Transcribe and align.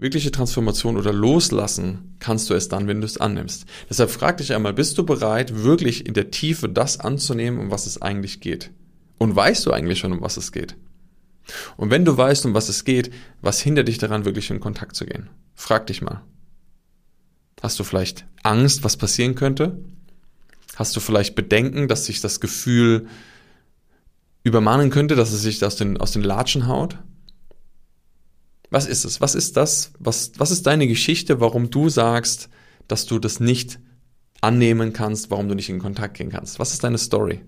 Wirkliche 0.00 0.32
Transformation 0.32 0.96
oder 0.96 1.12
loslassen 1.12 2.16
kannst 2.20 2.48
du 2.48 2.54
es 2.54 2.68
dann, 2.68 2.88
wenn 2.88 3.02
du 3.02 3.04
es 3.04 3.18
annimmst. 3.18 3.66
Deshalb 3.90 4.10
frag 4.10 4.38
dich 4.38 4.54
einmal, 4.54 4.72
bist 4.72 4.96
du 4.96 5.04
bereit, 5.04 5.62
wirklich 5.62 6.06
in 6.06 6.14
der 6.14 6.30
Tiefe 6.30 6.70
das 6.70 6.98
anzunehmen, 6.98 7.60
um 7.60 7.70
was 7.70 7.86
es 7.86 8.00
eigentlich 8.00 8.40
geht? 8.40 8.70
Und 9.18 9.36
weißt 9.36 9.66
du 9.66 9.72
eigentlich 9.72 9.98
schon, 9.98 10.12
um 10.12 10.22
was 10.22 10.38
es 10.38 10.52
geht? 10.52 10.74
Und 11.76 11.90
wenn 11.90 12.06
du 12.06 12.16
weißt, 12.16 12.46
um 12.46 12.54
was 12.54 12.70
es 12.70 12.84
geht, 12.84 13.12
was 13.42 13.60
hindert 13.60 13.88
dich 13.88 13.98
daran, 13.98 14.24
wirklich 14.24 14.50
in 14.50 14.58
Kontakt 14.58 14.96
zu 14.96 15.04
gehen? 15.04 15.28
Frag 15.54 15.86
dich 15.88 16.00
mal. 16.00 16.22
Hast 17.60 17.78
du 17.78 17.84
vielleicht 17.84 18.24
Angst, 18.42 18.84
was 18.84 18.96
passieren 18.96 19.34
könnte? 19.34 19.84
Hast 20.76 20.96
du 20.96 21.00
vielleicht 21.00 21.34
Bedenken, 21.34 21.88
dass 21.88 22.06
sich 22.06 22.22
das 22.22 22.40
Gefühl 22.40 23.06
übermannen 24.44 24.88
könnte, 24.88 25.14
dass 25.14 25.30
es 25.30 25.42
sich 25.42 25.62
aus 25.62 25.76
den, 25.76 25.98
aus 25.98 26.12
den 26.12 26.22
Latschen 26.22 26.68
haut? 26.68 26.96
Was 28.70 28.86
ist 28.86 29.04
es? 29.04 29.20
Was 29.20 29.34
ist 29.34 29.56
das? 29.56 29.92
Was, 29.98 30.32
was 30.36 30.50
ist 30.50 30.66
deine 30.66 30.86
Geschichte, 30.86 31.40
warum 31.40 31.70
du 31.70 31.88
sagst, 31.88 32.48
dass 32.88 33.06
du 33.06 33.18
das 33.18 33.40
nicht 33.40 33.80
annehmen 34.40 34.92
kannst, 34.92 35.30
warum 35.30 35.48
du 35.48 35.54
nicht 35.54 35.68
in 35.68 35.80
Kontakt 35.80 36.16
gehen 36.16 36.30
kannst? 36.30 36.58
Was 36.58 36.72
ist 36.72 36.84
deine 36.84 36.98
Story? 36.98 37.40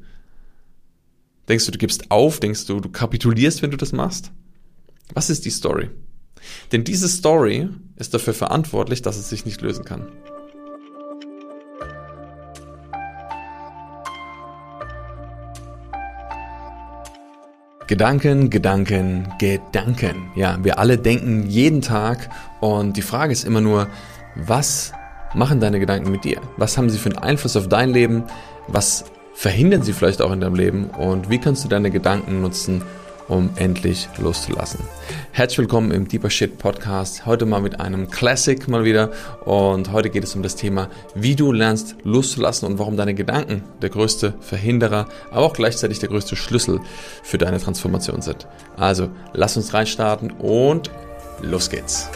Denkst 1.48 1.66
du, 1.66 1.72
du 1.72 1.78
gibst 1.78 2.10
auf? 2.10 2.40
Denkst 2.40 2.66
du, 2.66 2.80
du 2.80 2.88
kapitulierst, 2.88 3.62
wenn 3.62 3.70
du 3.70 3.76
das 3.76 3.92
machst? 3.92 4.32
Was 5.14 5.30
ist 5.30 5.44
die 5.44 5.50
Story? 5.50 5.90
Denn 6.72 6.84
diese 6.84 7.08
Story 7.08 7.68
ist 7.96 8.14
dafür 8.14 8.34
verantwortlich, 8.34 9.02
dass 9.02 9.16
es 9.16 9.28
sich 9.28 9.44
nicht 9.44 9.60
lösen 9.60 9.84
kann. 9.84 10.08
Gedanken, 17.92 18.48
Gedanken, 18.48 19.28
Gedanken. 19.38 20.30
Ja, 20.34 20.56
wir 20.62 20.78
alle 20.78 20.96
denken 20.96 21.46
jeden 21.46 21.82
Tag 21.82 22.30
und 22.62 22.96
die 22.96 23.02
Frage 23.02 23.34
ist 23.34 23.44
immer 23.44 23.60
nur, 23.60 23.86
was 24.34 24.92
machen 25.34 25.60
deine 25.60 25.78
Gedanken 25.78 26.10
mit 26.10 26.24
dir? 26.24 26.40
Was 26.56 26.78
haben 26.78 26.88
sie 26.88 26.96
für 26.96 27.10
einen 27.10 27.18
Einfluss 27.18 27.54
auf 27.54 27.68
dein 27.68 27.90
Leben? 27.90 28.24
Was 28.66 29.04
verhindern 29.34 29.82
sie 29.82 29.92
vielleicht 29.92 30.22
auch 30.22 30.32
in 30.32 30.40
deinem 30.40 30.54
Leben? 30.54 30.86
Und 30.86 31.28
wie 31.28 31.36
kannst 31.36 31.64
du 31.64 31.68
deine 31.68 31.90
Gedanken 31.90 32.40
nutzen, 32.40 32.80
um 33.28 33.50
endlich 33.56 34.08
loszulassen. 34.18 34.80
Herzlich 35.32 35.58
willkommen 35.58 35.90
im 35.90 36.08
Deeper 36.08 36.30
Shit 36.30 36.58
Podcast. 36.58 37.26
Heute 37.26 37.46
mal 37.46 37.60
mit 37.60 37.80
einem 37.80 38.10
Classic 38.10 38.66
mal 38.68 38.84
wieder. 38.84 39.10
Und 39.44 39.92
heute 39.92 40.10
geht 40.10 40.24
es 40.24 40.34
um 40.34 40.42
das 40.42 40.56
Thema, 40.56 40.88
wie 41.14 41.36
du 41.36 41.52
lernst 41.52 41.96
loszulassen 42.04 42.68
und 42.68 42.78
warum 42.78 42.96
deine 42.96 43.14
Gedanken 43.14 43.62
der 43.80 43.90
größte 43.90 44.34
Verhinderer, 44.40 45.06
aber 45.30 45.46
auch 45.46 45.54
gleichzeitig 45.54 45.98
der 45.98 46.08
größte 46.08 46.36
Schlüssel 46.36 46.80
für 47.22 47.38
deine 47.38 47.58
Transformation 47.58 48.22
sind. 48.22 48.46
Also, 48.76 49.08
lass 49.32 49.56
uns 49.56 49.72
reinstarten 49.74 50.30
und 50.32 50.90
los 51.40 51.70
geht's. 51.70 52.08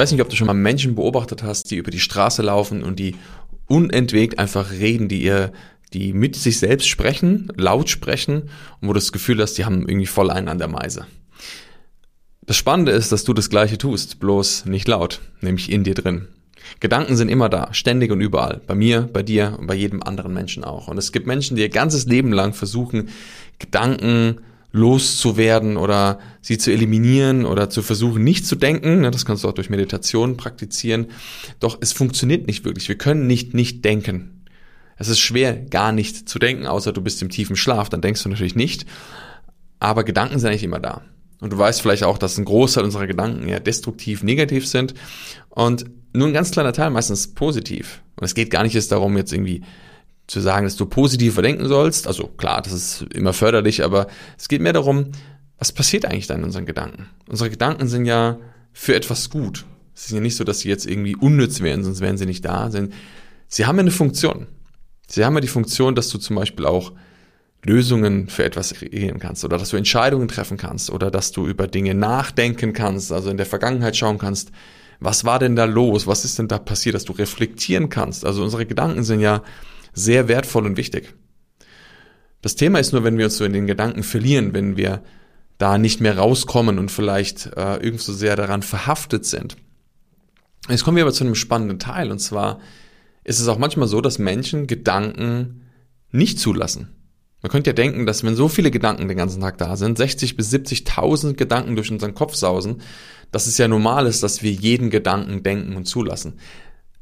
Weiß 0.00 0.12
nicht, 0.12 0.22
ob 0.22 0.30
du 0.30 0.36
schon 0.36 0.46
mal 0.46 0.54
Menschen 0.54 0.94
beobachtet 0.94 1.42
hast, 1.42 1.70
die 1.70 1.76
über 1.76 1.90
die 1.90 2.00
Straße 2.00 2.40
laufen 2.40 2.82
und 2.82 2.98
die 2.98 3.16
unentwegt 3.66 4.38
einfach 4.38 4.70
reden, 4.70 5.08
die 5.08 5.22
ihr, 5.22 5.52
die 5.92 6.14
mit 6.14 6.36
sich 6.36 6.58
selbst 6.58 6.88
sprechen, 6.88 7.52
laut 7.54 7.90
sprechen 7.90 8.44
und 8.80 8.88
wo 8.88 8.94
du 8.94 8.98
das 8.98 9.12
Gefühl 9.12 9.42
hast, 9.42 9.58
die 9.58 9.66
haben 9.66 9.86
irgendwie 9.86 10.06
voll 10.06 10.30
einen 10.30 10.48
an 10.48 10.56
der 10.56 10.68
Meise. 10.68 11.06
Das 12.46 12.56
Spannende 12.56 12.92
ist, 12.92 13.12
dass 13.12 13.24
du 13.24 13.34
das 13.34 13.50
Gleiche 13.50 13.76
tust, 13.76 14.20
bloß 14.20 14.64
nicht 14.64 14.88
laut, 14.88 15.20
nämlich 15.42 15.70
in 15.70 15.84
dir 15.84 15.94
drin. 15.94 16.28
Gedanken 16.80 17.16
sind 17.16 17.28
immer 17.28 17.50
da, 17.50 17.74
ständig 17.74 18.10
und 18.10 18.22
überall. 18.22 18.62
Bei 18.66 18.74
mir, 18.74 19.02
bei 19.02 19.22
dir 19.22 19.56
und 19.58 19.66
bei 19.66 19.74
jedem 19.74 20.02
anderen 20.02 20.32
Menschen 20.32 20.64
auch. 20.64 20.88
Und 20.88 20.96
es 20.96 21.12
gibt 21.12 21.26
Menschen, 21.26 21.56
die 21.56 21.62
ihr 21.62 21.68
ganzes 21.68 22.06
Leben 22.06 22.32
lang 22.32 22.54
versuchen, 22.54 23.10
Gedanken 23.58 24.38
loszuwerden 24.72 25.76
oder 25.76 26.18
sie 26.40 26.58
zu 26.58 26.70
eliminieren 26.70 27.44
oder 27.44 27.70
zu 27.70 27.82
versuchen, 27.82 28.22
nicht 28.22 28.46
zu 28.46 28.56
denken. 28.56 29.02
Das 29.02 29.24
kannst 29.24 29.44
du 29.44 29.48
auch 29.48 29.52
durch 29.52 29.70
Meditation 29.70 30.36
praktizieren. 30.36 31.06
Doch 31.58 31.78
es 31.80 31.92
funktioniert 31.92 32.46
nicht 32.46 32.64
wirklich. 32.64 32.88
Wir 32.88 32.98
können 32.98 33.26
nicht 33.26 33.54
nicht 33.54 33.84
denken. 33.84 34.44
Es 34.96 35.08
ist 35.08 35.20
schwer, 35.20 35.54
gar 35.54 35.92
nicht 35.92 36.28
zu 36.28 36.38
denken, 36.38 36.66
außer 36.66 36.92
du 36.92 37.00
bist 37.00 37.22
im 37.22 37.30
tiefen 37.30 37.56
Schlaf, 37.56 37.88
dann 37.88 38.02
denkst 38.02 38.22
du 38.22 38.28
natürlich 38.28 38.54
nicht. 38.54 38.84
Aber 39.78 40.04
Gedanken 40.04 40.38
sind 40.38 40.50
eigentlich 40.50 40.62
immer 40.62 40.78
da. 40.78 41.02
Und 41.40 41.54
du 41.54 41.58
weißt 41.58 41.80
vielleicht 41.80 42.04
auch, 42.04 42.18
dass 42.18 42.36
ein 42.36 42.44
Großteil 42.44 42.84
unserer 42.84 43.06
Gedanken 43.06 43.48
eher 43.48 43.60
destruktiv, 43.60 44.22
negativ 44.22 44.66
sind. 44.66 44.92
Und 45.48 45.86
nur 46.12 46.28
ein 46.28 46.34
ganz 46.34 46.50
kleiner 46.50 46.74
Teil 46.74 46.90
meistens 46.90 47.28
positiv. 47.28 48.02
Und 48.16 48.26
es 48.26 48.34
geht 48.34 48.50
gar 48.50 48.62
nicht 48.62 48.74
jetzt 48.74 48.92
darum, 48.92 49.16
jetzt 49.16 49.32
irgendwie 49.32 49.62
zu 50.30 50.40
sagen, 50.40 50.64
dass 50.64 50.76
du 50.76 50.86
positiver 50.86 51.42
denken 51.42 51.66
sollst. 51.66 52.06
Also 52.06 52.28
klar, 52.28 52.62
das 52.62 52.72
ist 52.72 53.06
immer 53.12 53.32
förderlich, 53.32 53.82
aber 53.82 54.06
es 54.38 54.48
geht 54.48 54.60
mehr 54.60 54.72
darum, 54.72 55.06
was 55.58 55.72
passiert 55.72 56.04
eigentlich 56.06 56.28
da 56.28 56.34
in 56.34 56.44
unseren 56.44 56.66
Gedanken? 56.66 57.06
Unsere 57.28 57.50
Gedanken 57.50 57.88
sind 57.88 58.04
ja 58.04 58.38
für 58.72 58.94
etwas 58.94 59.28
gut. 59.28 59.66
Es 59.92 60.04
ist 60.04 60.12
ja 60.12 60.20
nicht 60.20 60.36
so, 60.36 60.44
dass 60.44 60.60
sie 60.60 60.68
jetzt 60.68 60.86
irgendwie 60.86 61.16
unnütz 61.16 61.60
wären, 61.60 61.82
sonst 61.82 62.00
wären 62.00 62.16
sie 62.16 62.26
nicht 62.26 62.44
da. 62.44 62.70
Sie 62.70 63.66
haben 63.66 63.76
ja 63.76 63.80
eine 63.80 63.90
Funktion. 63.90 64.46
Sie 65.08 65.24
haben 65.24 65.34
ja 65.34 65.40
die 65.40 65.48
Funktion, 65.48 65.96
dass 65.96 66.08
du 66.08 66.18
zum 66.18 66.36
Beispiel 66.36 66.64
auch 66.64 66.92
Lösungen 67.64 68.28
für 68.28 68.44
etwas 68.44 68.72
kreieren 68.72 69.18
kannst 69.18 69.44
oder 69.44 69.58
dass 69.58 69.70
du 69.70 69.76
Entscheidungen 69.76 70.28
treffen 70.28 70.56
kannst 70.56 70.90
oder 70.90 71.10
dass 71.10 71.32
du 71.32 71.46
über 71.48 71.66
Dinge 71.66 71.94
nachdenken 71.94 72.72
kannst, 72.72 73.10
also 73.10 73.30
in 73.30 73.36
der 73.36 73.46
Vergangenheit 73.46 73.96
schauen 73.96 74.18
kannst, 74.18 74.52
was 75.00 75.24
war 75.24 75.40
denn 75.40 75.56
da 75.56 75.64
los, 75.64 76.06
was 76.06 76.24
ist 76.24 76.38
denn 76.38 76.46
da 76.46 76.58
passiert, 76.58 76.94
dass 76.94 77.04
du 77.04 77.12
reflektieren 77.14 77.88
kannst. 77.88 78.24
Also 78.24 78.44
unsere 78.44 78.64
Gedanken 78.64 79.02
sind 79.02 79.18
ja 79.20 79.42
sehr 79.92 80.28
wertvoll 80.28 80.66
und 80.66 80.76
wichtig. 80.76 81.14
Das 82.42 82.56
Thema 82.56 82.78
ist 82.78 82.92
nur, 82.92 83.04
wenn 83.04 83.18
wir 83.18 83.26
uns 83.26 83.36
so 83.36 83.44
in 83.44 83.52
den 83.52 83.66
Gedanken 83.66 84.02
verlieren, 84.02 84.54
wenn 84.54 84.76
wir 84.76 85.02
da 85.58 85.76
nicht 85.76 86.00
mehr 86.00 86.16
rauskommen 86.16 86.78
und 86.78 86.90
vielleicht 86.90 87.46
äh, 87.56 87.76
irgend 87.76 88.00
so 88.00 88.14
sehr 88.14 88.34
daran 88.34 88.62
verhaftet 88.62 89.26
sind. 89.26 89.56
Jetzt 90.68 90.84
kommen 90.84 90.96
wir 90.96 91.04
aber 91.04 91.12
zu 91.12 91.24
einem 91.24 91.34
spannenden 91.34 91.78
Teil 91.78 92.10
und 92.10 92.18
zwar 92.18 92.60
ist 93.24 93.40
es 93.40 93.48
auch 93.48 93.58
manchmal 93.58 93.88
so, 93.88 94.00
dass 94.00 94.18
Menschen 94.18 94.66
Gedanken 94.66 95.62
nicht 96.10 96.38
zulassen. 96.38 96.88
Man 97.42 97.50
könnte 97.50 97.70
ja 97.70 97.74
denken, 97.74 98.06
dass 98.06 98.24
wenn 98.24 98.36
so 98.36 98.48
viele 98.48 98.70
Gedanken 98.70 99.08
den 99.08 99.16
ganzen 99.16 99.40
Tag 99.40 99.58
da 99.58 99.76
sind, 99.76 99.96
60 99.96 100.36
bis 100.36 100.52
70.000 100.52 101.34
Gedanken 101.34 101.74
durch 101.74 101.90
unseren 101.90 102.14
Kopf 102.14 102.34
sausen, 102.34 102.82
dass 103.30 103.46
es 103.46 103.56
ja 103.58 103.68
normal 103.68 104.06
ist, 104.06 104.22
dass 104.22 104.42
wir 104.42 104.52
jeden 104.52 104.90
Gedanken 104.90 105.42
denken 105.42 105.76
und 105.76 105.86
zulassen. 105.86 106.34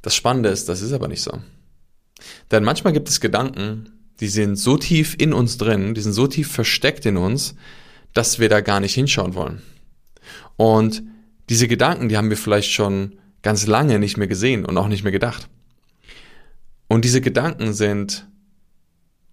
Das 0.03 0.15
Spannende 0.15 0.49
ist, 0.49 0.69
das 0.69 0.83
ist 0.83 0.93
aber 0.93 1.09
nicht 1.09 1.23
so. 1.23 1.39
Denn 2.51 2.65
manchmal 2.65 2.93
gibt 2.93 3.09
es 3.09 3.21
Gedanken, 3.21 3.91
die 4.21 4.29
sind 4.29 4.57
so 4.57 4.77
tief 4.77 5.15
in 5.19 5.33
uns 5.33 5.59
drin, 5.59 5.95
die 5.95 6.01
sind 6.01 6.13
so 6.13 6.27
tief 6.27 6.51
versteckt 6.51 7.07
in 7.07 7.17
uns, 7.17 7.55
dass 8.15 8.39
wir 8.39 8.49
da 8.49 8.61
gar 8.61 8.81
nicht 8.81 8.95
hinschauen 8.95 9.35
wollen. 9.35 9.63
Und 10.57 11.03
diese 11.49 11.69
Gedanken, 11.69 12.09
die 12.09 12.17
haben 12.17 12.31
wir 12.31 12.37
vielleicht 12.37 12.73
schon 12.73 13.19
ganz 13.43 13.67
lange 13.67 13.99
nicht 13.99 14.17
mehr 14.17 14.27
gesehen 14.27 14.65
und 14.65 14.77
auch 14.77 14.89
nicht 14.89 15.05
mehr 15.05 15.13
gedacht. 15.13 15.49
Und 16.89 17.05
diese 17.05 17.21
Gedanken 17.21 17.73
sind 17.73 18.27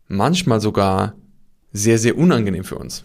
manchmal 0.07 0.61
sogar 0.61 1.15
sehr, 1.73 1.97
sehr 1.97 2.17
unangenehm 2.17 2.63
für 2.63 2.77
uns. 2.77 3.03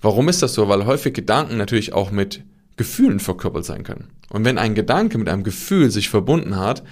Warum 0.00 0.28
ist 0.28 0.42
das 0.42 0.54
so? 0.54 0.68
Weil 0.68 0.86
häufig 0.86 1.14
Gedanken 1.14 1.56
natürlich 1.56 1.92
auch 1.92 2.10
mit 2.10 2.42
Gefühlen 2.76 3.20
verkörpert 3.20 3.64
sein 3.64 3.84
können. 3.84 4.08
Und 4.30 4.44
wenn 4.44 4.58
ein 4.58 4.74
Gedanke 4.74 5.18
mit 5.18 5.28
einem 5.28 5.44
Gefühl 5.44 5.90
sich 5.90 6.08
verbunden 6.08 6.56
hat, 6.56 6.82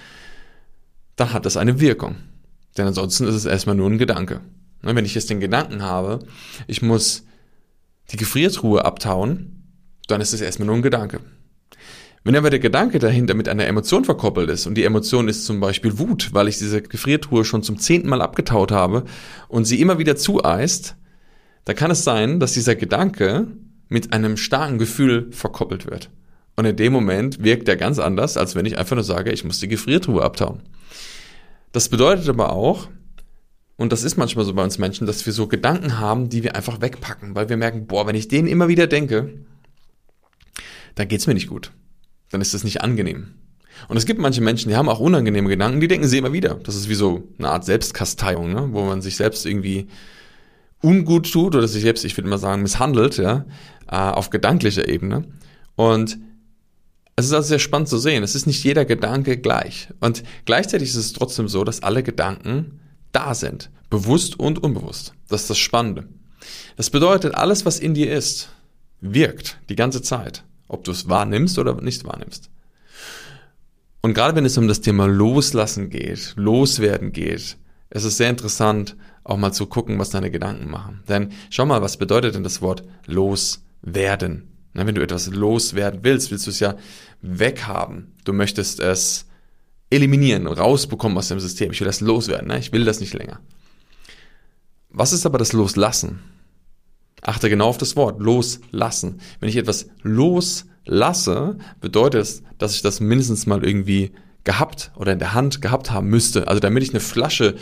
dann 1.15 1.33
hat 1.33 1.45
das 1.45 1.57
eine 1.57 1.79
Wirkung. 1.79 2.15
Denn 2.77 2.87
ansonsten 2.87 3.27
ist 3.27 3.35
es 3.35 3.45
erstmal 3.45 3.75
nur 3.75 3.89
ein 3.89 3.97
Gedanke. 3.97 4.41
Wenn 4.81 5.05
ich 5.05 5.15
jetzt 5.15 5.29
den 5.29 5.39
Gedanken 5.39 5.83
habe, 5.83 6.19
ich 6.67 6.81
muss 6.81 7.25
die 8.11 8.17
Gefriertruhe 8.17 8.83
abtauen, 8.83 9.63
dann 10.07 10.21
ist 10.21 10.33
es 10.33 10.41
erstmal 10.41 10.65
nur 10.67 10.75
ein 10.75 10.81
Gedanke. 10.81 11.21
Wenn 12.25 12.35
aber 12.35 12.49
der 12.49 12.59
Gedanke 12.59 12.99
dahinter 12.99 13.33
mit 13.33 13.49
einer 13.49 13.67
Emotion 13.67 14.05
verkoppelt 14.05 14.49
ist 14.49 14.65
und 14.65 14.75
die 14.75 14.83
Emotion 14.83 15.27
ist 15.27 15.45
zum 15.45 15.59
Beispiel 15.59 15.99
Wut, 15.99 16.29
weil 16.33 16.47
ich 16.47 16.57
diese 16.57 16.81
Gefriertruhe 16.81 17.43
schon 17.43 17.63
zum 17.63 17.79
zehnten 17.79 18.07
Mal 18.07 18.21
abgetaut 18.21 18.71
habe 18.71 19.03
und 19.49 19.65
sie 19.65 19.81
immer 19.81 19.99
wieder 19.99 20.15
zueist, 20.15 20.95
dann 21.65 21.75
kann 21.75 21.91
es 21.91 22.03
sein, 22.03 22.39
dass 22.39 22.53
dieser 22.53 22.75
Gedanke 22.75 23.47
mit 23.89 24.13
einem 24.13 24.37
starken 24.37 24.77
Gefühl 24.77 25.27
verkoppelt 25.31 25.85
wird. 25.85 26.09
Und 26.55 26.65
in 26.65 26.75
dem 26.75 26.93
Moment 26.93 27.43
wirkt 27.43 27.67
er 27.67 27.75
ganz 27.75 27.99
anders, 27.99 28.37
als 28.37 28.55
wenn 28.55 28.65
ich 28.65 28.77
einfach 28.77 28.95
nur 28.95 29.03
sage, 29.03 29.31
ich 29.31 29.43
muss 29.43 29.59
die 29.59 29.67
Gefriertruhe 29.67 30.23
abtauen. 30.23 30.61
Das 31.73 31.89
bedeutet 31.89 32.29
aber 32.29 32.53
auch, 32.53 32.87
und 33.75 33.91
das 33.91 34.03
ist 34.03 34.15
manchmal 34.15 34.45
so 34.45 34.53
bei 34.53 34.63
uns 34.63 34.77
Menschen, 34.77 35.07
dass 35.07 35.25
wir 35.25 35.33
so 35.33 35.47
Gedanken 35.47 35.99
haben, 35.99 36.29
die 36.29 36.43
wir 36.43 36.55
einfach 36.55 36.79
wegpacken, 36.79 37.35
weil 37.35 37.49
wir 37.49 37.57
merken, 37.57 37.87
boah, 37.87 38.07
wenn 38.07 38.15
ich 38.15 38.27
denen 38.27 38.47
immer 38.47 38.67
wieder 38.67 38.87
denke, 38.87 39.33
dann 40.95 41.07
geht's 41.07 41.27
mir 41.27 41.33
nicht 41.33 41.47
gut. 41.47 41.71
Dann 42.29 42.41
ist 42.41 42.53
das 42.53 42.63
nicht 42.63 42.81
angenehm. 42.81 43.33
Und 43.87 43.97
es 43.97 44.05
gibt 44.05 44.19
manche 44.19 44.41
Menschen, 44.41 44.69
die 44.69 44.75
haben 44.75 44.87
auch 44.87 44.99
unangenehme 44.99 45.49
Gedanken, 45.49 45.81
die 45.81 45.87
denken 45.87 46.07
sie 46.07 46.19
immer 46.19 46.31
wieder. 46.31 46.55
Das 46.63 46.75
ist 46.75 46.89
wie 46.89 46.95
so 46.95 47.27
eine 47.39 47.49
Art 47.49 47.65
Selbstkasteiung, 47.65 48.53
ne? 48.53 48.69
wo 48.71 48.83
man 48.83 49.01
sich 49.01 49.15
selbst 49.15 49.45
irgendwie 49.45 49.87
ungut 50.81 51.31
tut 51.31 51.55
oder 51.55 51.67
sich 51.67 51.81
selbst, 51.81 52.05
ich 52.05 52.15
würde 52.15 52.29
mal 52.29 52.37
sagen, 52.37 52.61
misshandelt, 52.61 53.17
ja, 53.17 53.45
äh, 53.89 53.95
auf 53.95 54.29
gedanklicher 54.29 54.87
Ebene. 54.87 55.25
Und 55.75 56.19
es 57.15 57.25
ist 57.25 57.33
also 57.33 57.47
sehr 57.47 57.59
spannend 57.59 57.89
zu 57.89 57.97
sehen. 57.97 58.23
Es 58.23 58.35
ist 58.35 58.47
nicht 58.47 58.63
jeder 58.63 58.85
Gedanke 58.85 59.37
gleich. 59.37 59.89
Und 59.99 60.23
gleichzeitig 60.45 60.89
ist 60.89 60.95
es 60.95 61.13
trotzdem 61.13 61.47
so, 61.47 61.63
dass 61.63 61.83
alle 61.83 62.01
Gedanken 62.01 62.79
da 63.11 63.35
sind. 63.35 63.69
Bewusst 63.89 64.39
und 64.39 64.63
unbewusst. 64.63 65.13
Das 65.27 65.41
ist 65.41 65.49
das 65.51 65.59
Spannende. 65.59 66.07
Das 66.75 66.89
bedeutet, 66.89 67.35
alles, 67.35 67.65
was 67.65 67.79
in 67.79 67.93
dir 67.93 68.11
ist, 68.11 68.49
wirkt 68.99 69.59
die 69.69 69.75
ganze 69.75 70.01
Zeit. 70.01 70.43
Ob 70.67 70.83
du 70.83 70.91
es 70.91 71.07
wahrnimmst 71.07 71.59
oder 71.59 71.79
nicht 71.81 72.03
wahrnimmst. 72.03 72.49
Und 74.01 74.15
gerade 74.15 74.35
wenn 74.35 74.45
es 74.45 74.57
um 74.57 74.67
das 74.67 74.81
Thema 74.81 75.05
Loslassen 75.05 75.89
geht, 75.89 76.33
Loswerden 76.35 77.11
geht, 77.11 77.57
es 77.89 78.03
ist 78.03 78.17
sehr 78.17 78.29
interessant, 78.29 78.97
auch 79.23 79.37
mal 79.37 79.53
zu 79.53 79.67
gucken, 79.67 79.99
was 79.99 80.09
deine 80.09 80.31
Gedanken 80.31 80.69
machen. 80.69 81.03
Denn 81.07 81.31
schau 81.51 81.65
mal, 81.65 81.83
was 81.83 81.97
bedeutet 81.97 82.33
denn 82.33 82.43
das 82.43 82.61
Wort 82.61 82.83
loswerden? 83.05 84.52
Na, 84.73 84.87
wenn 84.87 84.95
du 84.95 85.01
etwas 85.01 85.27
loswerden 85.27 85.99
willst, 86.03 86.31
willst 86.31 86.47
du 86.47 86.51
es 86.51 86.59
ja 86.59 86.75
weghaben. 87.21 88.13
Du 88.23 88.33
möchtest 88.33 88.79
es 88.79 89.27
eliminieren, 89.89 90.47
rausbekommen 90.47 91.17
aus 91.17 91.27
dem 91.27 91.39
System. 91.39 91.71
Ich 91.71 91.79
will 91.79 91.85
das 91.85 92.01
loswerden. 92.01 92.47
Ne? 92.47 92.59
Ich 92.59 92.71
will 92.71 92.85
das 92.85 92.99
nicht 92.99 93.13
länger. 93.13 93.39
Was 94.89 95.13
ist 95.13 95.25
aber 95.25 95.37
das 95.37 95.53
Loslassen? 95.53 96.19
Achte 97.21 97.49
genau 97.49 97.67
auf 97.67 97.77
das 97.77 97.95
Wort 97.95 98.19
loslassen. 98.19 99.21
Wenn 99.39 99.49
ich 99.49 99.57
etwas 99.57 99.87
loslasse, 100.01 101.57
bedeutet 101.79 102.21
es, 102.21 102.43
dass 102.57 102.75
ich 102.75 102.81
das 102.81 102.99
mindestens 102.99 103.45
mal 103.45 103.63
irgendwie 103.63 104.11
gehabt 104.43 104.91
oder 104.95 105.13
in 105.13 105.19
der 105.19 105.33
Hand 105.33 105.61
gehabt 105.61 105.91
haben 105.91 106.09
müsste. 106.09 106.47
Also 106.47 106.59
damit 106.59 106.83
ich 106.83 106.89
eine 106.89 106.99
Flasche 106.99 107.55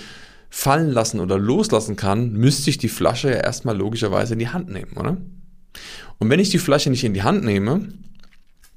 fallen 0.50 0.92
lassen 0.92 1.20
oder 1.20 1.38
loslassen 1.38 1.96
kann, 1.96 2.32
müsste 2.34 2.70
ich 2.70 2.78
die 2.78 2.90
Flasche 2.90 3.30
ja 3.30 3.38
erstmal 3.38 3.78
logischerweise 3.78 4.34
in 4.34 4.40
die 4.40 4.50
Hand 4.50 4.70
nehmen, 4.70 4.98
oder? 4.98 5.18
Und 6.20 6.30
wenn 6.30 6.40
ich 6.40 6.50
die 6.50 6.60
Flasche 6.60 6.90
nicht 6.90 7.04
in 7.04 7.14
die 7.14 7.24
Hand 7.24 7.44
nehme, 7.44 7.94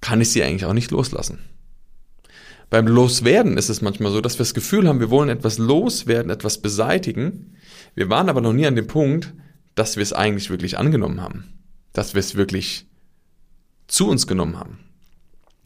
kann 0.00 0.20
ich 0.20 0.30
sie 0.30 0.42
eigentlich 0.42 0.64
auch 0.64 0.72
nicht 0.72 0.90
loslassen. 0.90 1.38
Beim 2.70 2.86
Loswerden 2.86 3.56
ist 3.56 3.68
es 3.68 3.82
manchmal 3.82 4.12
so, 4.12 4.20
dass 4.20 4.34
wir 4.34 4.44
das 4.44 4.54
Gefühl 4.54 4.88
haben, 4.88 5.00
wir 5.00 5.10
wollen 5.10 5.28
etwas 5.28 5.58
loswerden, 5.58 6.30
etwas 6.30 6.60
beseitigen. 6.60 7.56
Wir 7.94 8.08
waren 8.08 8.28
aber 8.28 8.40
noch 8.40 8.52
nie 8.52 8.66
an 8.66 8.76
dem 8.76 8.86
Punkt, 8.86 9.32
dass 9.74 9.96
wir 9.96 10.02
es 10.02 10.12
eigentlich 10.12 10.50
wirklich 10.50 10.78
angenommen 10.78 11.20
haben. 11.20 11.44
Dass 11.92 12.14
wir 12.14 12.20
es 12.20 12.34
wirklich 12.34 12.86
zu 13.86 14.08
uns 14.08 14.26
genommen 14.26 14.58
haben. 14.58 14.80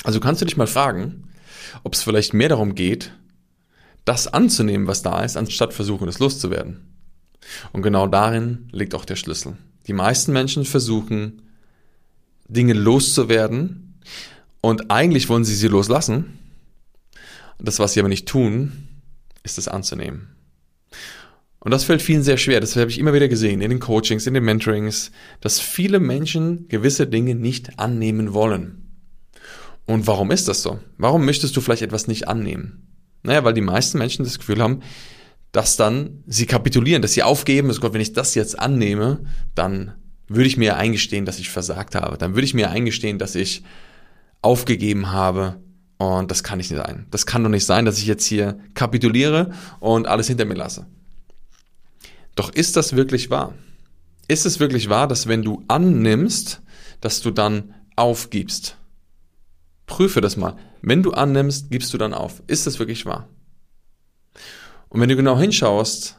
Also 0.04 0.20
kannst 0.20 0.42
du 0.42 0.44
dich 0.44 0.56
mal 0.56 0.66
fragen, 0.66 1.30
ob 1.84 1.94
es 1.94 2.02
vielleicht 2.02 2.34
mehr 2.34 2.48
darum 2.48 2.74
geht, 2.74 3.12
das 4.04 4.26
anzunehmen, 4.26 4.86
was 4.86 5.02
da 5.02 5.22
ist, 5.22 5.36
anstatt 5.36 5.74
versuchen, 5.74 6.08
es 6.08 6.18
loszuwerden. 6.18 6.94
Und 7.72 7.82
genau 7.82 8.06
darin 8.06 8.68
liegt 8.72 8.94
auch 8.94 9.04
der 9.04 9.16
Schlüssel. 9.16 9.56
Die 9.88 9.94
meisten 9.94 10.32
Menschen 10.32 10.64
versuchen, 10.64 11.42
Dinge 12.46 12.74
loszuwerden 12.74 13.94
und 14.60 14.90
eigentlich 14.90 15.28
wollen 15.28 15.44
sie 15.44 15.54
sie 15.54 15.68
loslassen. 15.68 16.38
Das, 17.58 17.78
was 17.78 17.94
sie 17.94 18.00
aber 18.00 18.08
nicht 18.08 18.28
tun, 18.28 18.88
ist 19.42 19.58
es 19.58 19.66
anzunehmen. 19.66 20.28
Und 21.60 21.72
das 21.72 21.84
fällt 21.84 22.02
vielen 22.02 22.22
sehr 22.22 22.36
schwer. 22.36 22.60
Das 22.60 22.76
habe 22.76 22.90
ich 22.90 22.98
immer 22.98 23.12
wieder 23.12 23.28
gesehen 23.28 23.60
in 23.60 23.70
den 23.70 23.80
Coachings, 23.80 24.26
in 24.26 24.34
den 24.34 24.44
Mentorings, 24.44 25.10
dass 25.40 25.58
viele 25.58 25.98
Menschen 25.98 26.68
gewisse 26.68 27.06
Dinge 27.06 27.34
nicht 27.34 27.78
annehmen 27.78 28.32
wollen. 28.32 28.84
Und 29.86 30.06
warum 30.06 30.30
ist 30.30 30.48
das 30.48 30.62
so? 30.62 30.78
Warum 30.98 31.24
möchtest 31.24 31.56
du 31.56 31.60
vielleicht 31.60 31.82
etwas 31.82 32.06
nicht 32.06 32.28
annehmen? 32.28 32.86
Naja, 33.22 33.42
weil 33.42 33.54
die 33.54 33.60
meisten 33.60 33.98
Menschen 33.98 34.24
das 34.24 34.38
Gefühl 34.38 34.62
haben, 34.62 34.82
dass 35.52 35.76
dann 35.76 36.22
sie 36.26 36.46
kapitulieren, 36.46 37.02
dass 37.02 37.14
sie 37.14 37.22
aufgeben, 37.22 37.68
dass 37.68 37.80
Gott, 37.80 37.94
wenn 37.94 38.00
ich 38.00 38.12
das 38.12 38.34
jetzt 38.34 38.58
annehme, 38.58 39.20
dann 39.54 39.94
würde 40.28 40.46
ich 40.46 40.56
mir 40.56 40.76
eingestehen, 40.76 41.24
dass 41.24 41.38
ich 41.38 41.50
versagt 41.50 41.94
habe. 41.94 42.18
Dann 42.18 42.34
würde 42.34 42.44
ich 42.44 42.54
mir 42.54 42.70
eingestehen, 42.70 43.18
dass 43.18 43.34
ich 43.34 43.62
aufgegeben 44.42 45.10
habe. 45.10 45.56
Und 45.96 46.30
das 46.30 46.44
kann 46.44 46.58
nicht 46.58 46.68
sein. 46.68 47.06
Das 47.10 47.26
kann 47.26 47.42
doch 47.42 47.50
nicht 47.50 47.64
sein, 47.64 47.84
dass 47.84 47.98
ich 47.98 48.06
jetzt 48.06 48.24
hier 48.24 48.58
kapituliere 48.74 49.52
und 49.80 50.06
alles 50.06 50.28
hinter 50.28 50.44
mir 50.44 50.54
lasse. 50.54 50.86
Doch 52.36 52.50
ist 52.50 52.76
das 52.76 52.94
wirklich 52.94 53.30
wahr? 53.30 53.54
Ist 54.28 54.46
es 54.46 54.60
wirklich 54.60 54.88
wahr, 54.88 55.08
dass 55.08 55.26
wenn 55.26 55.42
du 55.42 55.64
annimmst, 55.66 56.60
dass 57.00 57.20
du 57.20 57.30
dann 57.30 57.74
aufgibst? 57.96 58.76
Prüfe 59.86 60.20
das 60.20 60.36
mal. 60.36 60.54
Wenn 60.82 61.02
du 61.02 61.12
annimmst, 61.12 61.70
gibst 61.70 61.92
du 61.94 61.98
dann 61.98 62.14
auf. 62.14 62.42
Ist 62.46 62.66
das 62.66 62.78
wirklich 62.78 63.06
wahr? 63.06 63.26
Und 64.88 65.00
wenn 65.00 65.08
du 65.08 65.16
genau 65.16 65.38
hinschaust, 65.38 66.18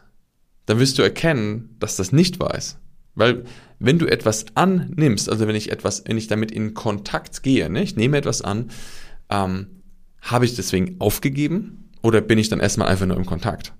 dann 0.65 0.79
wirst 0.79 0.97
du 0.97 1.01
erkennen, 1.01 1.75
dass 1.79 1.95
das 1.95 2.11
nicht 2.11 2.39
wahr 2.39 2.55
ist. 2.55 2.77
Weil 3.15 3.43
wenn 3.79 3.97
du 3.97 4.05
etwas 4.05 4.45
annimmst, 4.55 5.29
also 5.29 5.47
wenn 5.47 5.55
ich 5.55 5.71
etwas, 5.71 6.03
wenn 6.05 6.17
ich 6.17 6.27
damit 6.27 6.51
in 6.51 6.73
Kontakt 6.73 7.43
gehe, 7.43 7.69
ne, 7.69 7.81
ich 7.81 7.95
nehme 7.95 8.17
etwas 8.17 8.41
an, 8.41 8.69
ähm, 9.29 9.67
habe 10.21 10.45
ich 10.45 10.55
deswegen 10.55 10.97
aufgegeben 10.99 11.89
oder 12.01 12.21
bin 12.21 12.37
ich 12.37 12.49
dann 12.49 12.59
erstmal 12.59 12.87
einfach 12.87 13.05
nur 13.05 13.17
im 13.17 13.25
Kontakt? 13.25 13.73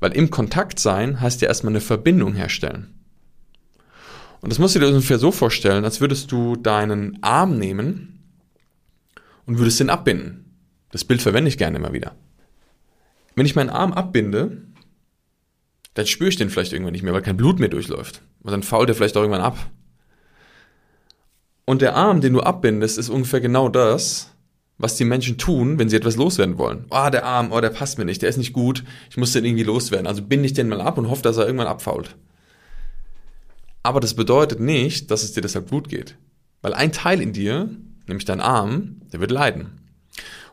Weil 0.00 0.12
im 0.12 0.30
Kontakt 0.30 0.78
sein 0.78 1.20
heißt 1.20 1.42
ja 1.42 1.48
erstmal 1.48 1.72
eine 1.72 1.80
Verbindung 1.80 2.34
herstellen. 2.34 2.94
Und 4.40 4.50
das 4.50 4.58
musst 4.58 4.74
du 4.74 4.80
dir 4.80 4.88
ungefähr 4.88 5.18
so 5.18 5.30
vorstellen, 5.30 5.84
als 5.84 6.00
würdest 6.00 6.32
du 6.32 6.56
deinen 6.56 7.22
Arm 7.22 7.58
nehmen 7.58 8.18
und 9.46 9.58
würdest 9.58 9.78
den 9.78 9.90
abbinden. 9.90 10.56
Das 10.90 11.04
Bild 11.04 11.22
verwende 11.22 11.48
ich 11.48 11.58
gerne 11.58 11.78
immer 11.78 11.92
wieder. 11.92 12.16
Wenn 13.34 13.46
ich 13.46 13.56
meinen 13.56 13.70
Arm 13.70 13.92
abbinde, 13.92 14.62
dann 15.94 16.06
spüre 16.06 16.28
ich 16.28 16.36
den 16.36 16.50
vielleicht 16.50 16.72
irgendwann 16.72 16.92
nicht 16.92 17.02
mehr, 17.02 17.12
weil 17.12 17.22
kein 17.22 17.36
Blut 17.36 17.58
mehr 17.58 17.68
durchläuft. 17.68 18.22
Und 18.42 18.52
dann 18.52 18.62
fault 18.62 18.88
er 18.88 18.94
vielleicht 18.94 19.16
auch 19.16 19.22
irgendwann 19.22 19.42
ab. 19.42 19.58
Und 21.64 21.82
der 21.82 21.94
Arm, 21.94 22.20
den 22.20 22.32
du 22.32 22.40
abbindest, 22.40 22.98
ist 22.98 23.08
ungefähr 23.08 23.40
genau 23.40 23.68
das, 23.68 24.30
was 24.78 24.96
die 24.96 25.04
Menschen 25.04 25.38
tun, 25.38 25.78
wenn 25.78 25.88
sie 25.88 25.96
etwas 25.96 26.16
loswerden 26.16 26.58
wollen. 26.58 26.86
Ah, 26.90 27.06
oh, 27.06 27.10
der 27.10 27.24
Arm, 27.24 27.52
oh, 27.52 27.60
der 27.60 27.70
passt 27.70 27.98
mir 27.98 28.04
nicht, 28.04 28.22
der 28.22 28.30
ist 28.30 28.36
nicht 28.36 28.52
gut, 28.52 28.82
ich 29.10 29.16
muss 29.16 29.32
den 29.32 29.44
irgendwie 29.44 29.62
loswerden. 29.62 30.06
Also 30.06 30.22
binde 30.22 30.46
ich 30.46 30.54
den 30.54 30.68
mal 30.68 30.80
ab 30.80 30.98
und 30.98 31.08
hoffe, 31.08 31.22
dass 31.22 31.36
er 31.36 31.46
irgendwann 31.46 31.68
abfault. 31.68 32.16
Aber 33.82 34.00
das 34.00 34.14
bedeutet 34.14 34.60
nicht, 34.60 35.10
dass 35.10 35.22
es 35.22 35.32
dir 35.32 35.40
deshalb 35.40 35.70
gut 35.70 35.88
geht. 35.88 36.16
Weil 36.62 36.74
ein 36.74 36.92
Teil 36.92 37.20
in 37.20 37.32
dir, 37.32 37.68
nämlich 38.06 38.24
dein 38.24 38.40
Arm, 38.40 39.02
der 39.12 39.20
wird 39.20 39.30
leiden. 39.30 39.81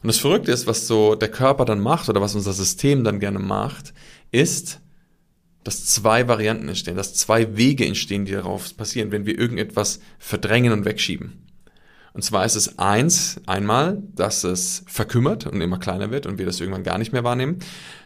Und 0.01 0.07
das 0.07 0.18
Verrückte 0.18 0.51
ist, 0.51 0.68
was 0.68 0.88
so 0.88 1.16
der 1.16 1.30
Körper 1.30 1.66
dann 1.66 1.80
macht 1.80 2.10
oder 2.10 2.22
was 2.22 2.36
unser 2.36 2.54
System 2.54 3.04
dann 3.04 3.19
gerne 3.19 3.40
macht, 3.40 3.94
ist, 4.31 4.80
dass 5.63 5.86
zwei 5.86 6.28
Varianten 6.28 6.69
entstehen, 6.69 6.96
dass 6.96 7.13
zwei 7.13 7.57
Wege 7.57 7.86
entstehen, 7.86 8.25
die 8.25 8.31
darauf 8.31 8.75
passieren, 8.78 9.12
wenn 9.12 9.25
wir 9.25 9.38
irgendetwas 9.38 10.00
verdrängen 10.18 10.72
und 10.72 10.86
wegschieben. 10.86 11.46
Und 12.13 12.24
zwar 12.24 12.46
ist 12.46 12.56
es 12.56 12.80
eins, 12.80 13.40
einmal, 13.46 14.01
dass 14.16 14.44
es 14.44 14.84
verkümmert 14.88 15.46
und 15.46 15.62
immer 15.62 15.78
kleiner 15.78 16.12
wird 16.12 16.25
und 16.25 16.38
wir 16.38 16.45
das 16.45 16.60
irgendwann 16.60 16.84
gar 16.84 16.98
nicht 16.98 17.13
mehr 17.13 17.24
wahrnehmen. 17.24 17.60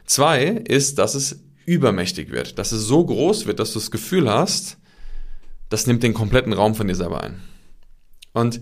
Zwei 0.06 0.46
ist, 0.46 1.00
dass 1.00 1.16
es 1.16 1.39
übermächtig 1.66 2.31
wird, 2.31 2.60
dass 2.60 2.72
es 2.72 2.84
so 2.84 3.06
groß 3.06 3.46
wird, 3.46 3.60
dass 3.60 3.72
du 3.72 3.79
das 3.79 3.91
Gefühl 3.91 4.29
hast, 4.29 4.77
das 5.70 5.88
nimmt 5.88 6.03
den 6.03 6.13
kompletten 6.13 6.53
Raum 6.53 6.75
von 6.75 6.88
dir 6.88 6.96
selber 6.96 7.24
ein. 7.24 7.41
Und 8.34 8.62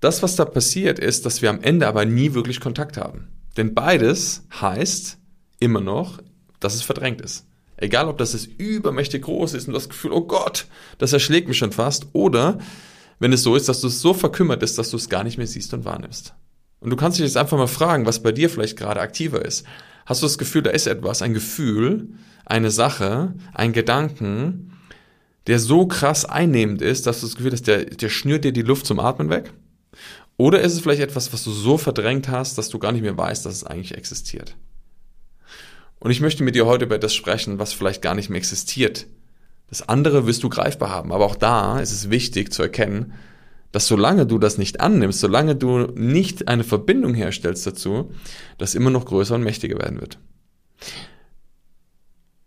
das, 0.00 0.22
was 0.22 0.36
da 0.36 0.44
passiert, 0.44 0.98
ist, 0.98 1.26
dass 1.26 1.42
wir 1.42 1.50
am 1.50 1.60
Ende 1.60 1.86
aber 1.86 2.04
nie 2.04 2.34
wirklich 2.34 2.60
Kontakt 2.60 2.96
haben. 2.96 3.28
Denn 3.56 3.74
beides 3.74 4.44
heißt 4.60 5.18
immer 5.58 5.80
noch, 5.80 6.20
dass 6.60 6.74
es 6.74 6.82
verdrängt 6.82 7.20
ist. 7.20 7.46
Egal, 7.78 8.08
ob 8.08 8.18
das 8.18 8.34
es 8.34 8.46
übermächtig 8.46 9.22
groß 9.22 9.54
ist 9.54 9.68
und 9.68 9.74
das 9.74 9.88
Gefühl, 9.88 10.12
oh 10.12 10.22
Gott, 10.22 10.66
das 10.98 11.12
erschlägt 11.12 11.48
mich 11.48 11.58
schon 11.58 11.72
fast, 11.72 12.06
oder 12.12 12.58
wenn 13.18 13.32
es 13.32 13.42
so 13.42 13.54
ist, 13.54 13.68
dass 13.68 13.80
du 13.80 13.88
es 13.88 14.00
so 14.00 14.14
verkümmert 14.14 14.62
ist, 14.62 14.78
dass 14.78 14.90
du 14.90 14.96
es 14.96 15.08
gar 15.08 15.24
nicht 15.24 15.38
mehr 15.38 15.46
siehst 15.46 15.72
und 15.74 15.84
wahrnimmst. 15.84 16.34
Und 16.80 16.90
du 16.90 16.96
kannst 16.96 17.18
dich 17.18 17.24
jetzt 17.24 17.36
einfach 17.36 17.56
mal 17.56 17.66
fragen, 17.66 18.06
was 18.06 18.22
bei 18.22 18.32
dir 18.32 18.50
vielleicht 18.50 18.78
gerade 18.78 19.00
aktiver 19.00 19.44
ist. 19.44 19.64
Hast 20.04 20.22
du 20.22 20.26
das 20.26 20.38
Gefühl, 20.38 20.62
da 20.62 20.70
ist 20.70 20.86
etwas, 20.86 21.22
ein 21.22 21.34
Gefühl, 21.34 22.10
eine 22.44 22.70
Sache, 22.70 23.34
ein 23.54 23.72
Gedanken, 23.72 24.72
der 25.46 25.58
so 25.58 25.86
krass 25.86 26.24
einnehmend 26.24 26.82
ist, 26.82 27.06
dass 27.06 27.20
du 27.20 27.26
das 27.26 27.36
Gefühl 27.36 27.52
hast, 27.52 27.66
der, 27.66 27.84
der 27.84 28.08
schnürt 28.08 28.44
dir 28.44 28.52
die 28.52 28.62
Luft 28.62 28.86
zum 28.86 29.00
Atmen 29.00 29.30
weg? 29.30 29.52
Oder 30.36 30.60
ist 30.60 30.74
es 30.74 30.80
vielleicht 30.80 31.00
etwas, 31.00 31.32
was 31.32 31.44
du 31.44 31.50
so 31.50 31.78
verdrängt 31.78 32.28
hast, 32.28 32.58
dass 32.58 32.68
du 32.68 32.78
gar 32.78 32.92
nicht 32.92 33.02
mehr 33.02 33.16
weißt, 33.16 33.46
dass 33.46 33.54
es 33.54 33.64
eigentlich 33.64 33.96
existiert? 33.96 34.56
Und 35.98 36.10
ich 36.10 36.20
möchte 36.20 36.42
mit 36.42 36.54
dir 36.54 36.66
heute 36.66 36.84
über 36.84 36.98
das 36.98 37.14
sprechen, 37.14 37.58
was 37.58 37.72
vielleicht 37.72 38.02
gar 38.02 38.14
nicht 38.14 38.28
mehr 38.28 38.38
existiert, 38.38 39.06
das 39.68 39.88
andere 39.88 40.26
wirst 40.26 40.42
du 40.42 40.48
greifbar 40.48 40.90
haben. 40.90 41.12
Aber 41.12 41.24
auch 41.24 41.36
da 41.36 41.80
ist 41.80 41.92
es 41.92 42.10
wichtig 42.10 42.52
zu 42.52 42.62
erkennen, 42.62 43.14
dass 43.72 43.88
solange 43.88 44.26
du 44.26 44.38
das 44.38 44.58
nicht 44.58 44.80
annimmst, 44.80 45.20
solange 45.20 45.56
du 45.56 45.86
nicht 45.94 46.48
eine 46.48 46.64
Verbindung 46.64 47.14
herstellst 47.14 47.66
dazu, 47.66 48.12
das 48.58 48.74
immer 48.74 48.90
noch 48.90 49.06
größer 49.06 49.34
und 49.34 49.42
mächtiger 49.42 49.78
werden 49.78 50.00
wird. 50.00 50.18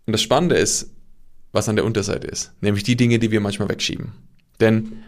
Und 0.06 0.14
das 0.14 0.22
Spannende 0.22 0.56
ist, 0.56 0.92
was 1.52 1.68
an 1.68 1.76
der 1.76 1.86
Unterseite 1.86 2.28
ist, 2.28 2.54
nämlich 2.62 2.84
die 2.84 2.96
Dinge, 2.96 3.20
die 3.20 3.32
wir 3.32 3.42
manchmal 3.42 3.70
wegschieben. 3.70 4.14
Denn 4.60 5.04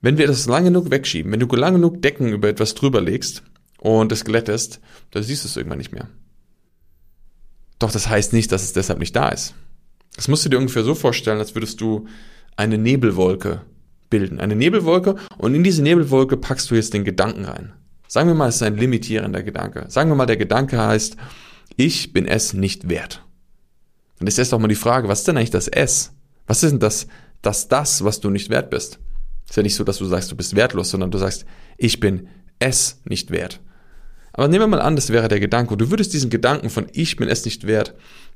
wenn 0.00 0.18
wir 0.18 0.26
das 0.26 0.46
lange 0.46 0.66
genug 0.66 0.90
wegschieben, 0.90 1.32
wenn 1.32 1.40
du 1.40 1.46
lange 1.56 1.78
genug 1.78 2.02
Decken 2.02 2.28
über 2.28 2.48
etwas 2.48 2.74
drüber 2.74 3.00
legst 3.00 3.42
und 3.78 4.12
es 4.12 4.24
glättest, 4.24 4.80
dann 5.10 5.22
siehst 5.22 5.44
du 5.44 5.48
es 5.48 5.56
irgendwann 5.56 5.78
nicht 5.78 5.92
mehr. 5.92 6.08
Doch 7.78 7.92
das 7.92 8.08
heißt 8.08 8.32
nicht, 8.32 8.50
dass 8.52 8.62
es 8.62 8.72
deshalb 8.72 8.98
nicht 8.98 9.14
da 9.14 9.28
ist. 9.28 9.54
Das 10.16 10.28
musst 10.28 10.44
du 10.44 10.48
dir 10.48 10.58
ungefähr 10.58 10.84
so 10.84 10.94
vorstellen, 10.94 11.38
als 11.38 11.54
würdest 11.54 11.80
du 11.80 12.06
eine 12.56 12.78
Nebelwolke 12.78 13.62
bilden. 14.10 14.40
Eine 14.40 14.56
Nebelwolke 14.56 15.16
und 15.36 15.54
in 15.54 15.62
diese 15.62 15.82
Nebelwolke 15.82 16.36
packst 16.36 16.70
du 16.70 16.74
jetzt 16.74 16.94
den 16.94 17.04
Gedanken 17.04 17.44
rein. 17.44 17.72
Sagen 18.08 18.28
wir 18.28 18.34
mal, 18.34 18.48
es 18.48 18.56
ist 18.56 18.62
ein 18.62 18.76
limitierender 18.76 19.42
Gedanke. 19.42 19.84
Sagen 19.88 20.10
wir 20.10 20.16
mal, 20.16 20.26
der 20.26 20.38
Gedanke 20.38 20.78
heißt, 20.78 21.16
ich 21.76 22.12
bin 22.12 22.26
es 22.26 22.54
nicht 22.54 22.88
wert. 22.88 23.22
dann 24.18 24.26
ist 24.26 24.38
erst 24.38 24.54
auch 24.54 24.58
mal 24.58 24.68
die 24.68 24.74
Frage, 24.74 25.08
was 25.08 25.20
ist 25.20 25.28
denn 25.28 25.36
eigentlich 25.36 25.50
das 25.50 25.68
S? 25.68 26.12
Was 26.46 26.62
ist 26.62 26.70
denn 26.70 26.80
das, 26.80 27.06
das, 27.42 27.68
das, 27.68 28.02
was 28.02 28.20
du 28.20 28.30
nicht 28.30 28.50
wert 28.50 28.70
bist? 28.70 28.98
Ist 29.48 29.56
ja 29.56 29.62
nicht 29.62 29.74
so, 29.74 29.84
dass 29.84 29.98
du 29.98 30.04
sagst, 30.04 30.30
du 30.30 30.36
bist 30.36 30.54
wertlos, 30.54 30.90
sondern 30.90 31.10
du 31.10 31.18
sagst, 31.18 31.46
ich 31.76 32.00
bin 32.00 32.28
es 32.58 33.00
nicht 33.04 33.30
wert. 33.30 33.60
Aber 34.32 34.46
nehmen 34.46 34.62
wir 34.62 34.76
mal 34.76 34.80
an, 34.80 34.94
das 34.94 35.10
wäre 35.10 35.28
der 35.28 35.40
Gedanke. 35.40 35.76
Du 35.76 35.90
würdest 35.90 36.12
diesen 36.12 36.30
Gedanken 36.30 36.70
von 36.70 36.86
ich 36.92 37.16
bin 37.16 37.28
es 37.28 37.44
nicht 37.44 37.66
wert 37.66 37.94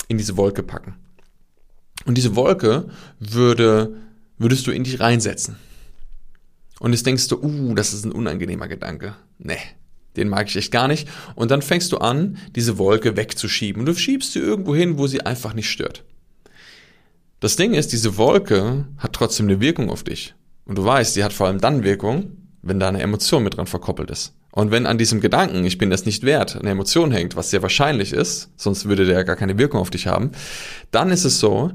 in 0.08 0.18
diese 0.18 0.36
Wolke 0.36 0.62
packen. 0.62 0.96
Und 2.06 2.16
diese 2.16 2.34
Wolke 2.34 2.88
würde, 3.20 3.96
würdest 4.38 4.66
du 4.66 4.72
in 4.72 4.84
dich 4.84 5.00
reinsetzen. 5.00 5.56
Und 6.80 6.92
jetzt 6.92 7.06
denkst 7.06 7.28
du, 7.28 7.40
uh, 7.40 7.74
das 7.74 7.92
ist 7.92 8.04
ein 8.04 8.10
unangenehmer 8.10 8.66
Gedanke. 8.66 9.14
Nee, 9.38 9.60
den 10.16 10.28
mag 10.28 10.48
ich 10.48 10.56
echt 10.56 10.72
gar 10.72 10.88
nicht. 10.88 11.08
Und 11.36 11.50
dann 11.50 11.62
fängst 11.62 11.92
du 11.92 11.98
an, 11.98 12.38
diese 12.56 12.78
Wolke 12.78 13.16
wegzuschieben. 13.16 13.80
Und 13.80 13.86
du 13.86 13.94
schiebst 13.94 14.32
sie 14.32 14.40
irgendwo 14.40 14.74
hin, 14.74 14.98
wo 14.98 15.06
sie 15.06 15.20
einfach 15.20 15.54
nicht 15.54 15.70
stört. 15.70 16.04
Das 17.38 17.56
Ding 17.56 17.74
ist, 17.74 17.92
diese 17.92 18.16
Wolke 18.16 18.86
hat 18.98 19.12
trotzdem 19.12 19.46
eine 19.46 19.60
Wirkung 19.60 19.90
auf 19.90 20.02
dich. 20.02 20.34
Und 20.72 20.78
du 20.78 20.86
weißt, 20.86 21.12
sie 21.12 21.22
hat 21.22 21.34
vor 21.34 21.48
allem 21.48 21.60
dann 21.60 21.84
Wirkung, 21.84 22.38
wenn 22.62 22.80
da 22.80 22.88
eine 22.88 23.02
Emotion 23.02 23.44
mit 23.44 23.58
dran 23.58 23.66
verkoppelt 23.66 24.10
ist. 24.10 24.32
Und 24.52 24.70
wenn 24.70 24.86
an 24.86 24.96
diesem 24.96 25.20
Gedanken, 25.20 25.66
ich 25.66 25.76
bin 25.76 25.90
das 25.90 26.06
nicht 26.06 26.22
wert, 26.22 26.56
eine 26.56 26.70
Emotion 26.70 27.12
hängt, 27.12 27.36
was 27.36 27.50
sehr 27.50 27.60
wahrscheinlich 27.60 28.14
ist, 28.14 28.48
sonst 28.56 28.88
würde 28.88 29.04
der 29.04 29.22
gar 29.24 29.36
keine 29.36 29.58
Wirkung 29.58 29.80
auf 29.80 29.90
dich 29.90 30.06
haben, 30.06 30.30
dann 30.90 31.10
ist 31.10 31.26
es 31.26 31.40
so, 31.40 31.72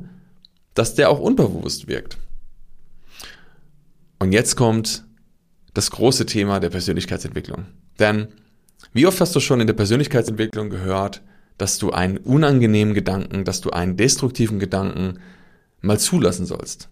dass 0.74 0.96
der 0.96 1.12
auch 1.12 1.20
unbewusst 1.20 1.88
wirkt. 1.88 2.18
Und 4.18 4.32
jetzt 4.32 4.56
kommt 4.56 5.06
das 5.76 5.92
große 5.92 6.26
Thema 6.26 6.60
der 6.60 6.72
Persönlichkeitsentwicklung. 6.72 7.68
Denn 8.00 8.30
wie 8.94 9.06
oft 9.06 9.22
hast 9.22 9.36
du 9.36 9.40
schon 9.40 9.62
in 9.62 9.68
der 9.68 9.76
Persönlichkeitsentwicklung 9.76 10.72
gehört, 10.72 11.22
dass 11.60 11.78
du 11.78 11.92
einen 11.92 12.18
unangenehmen 12.18 12.96
Gedanken, 12.96 13.44
dass 13.44 13.62
du 13.62 13.70
einen 13.70 13.96
destruktiven 13.96 14.58
Gedanken 14.58 15.20
mal 15.82 16.00
zulassen 16.00 16.48
sollst? 16.48 16.90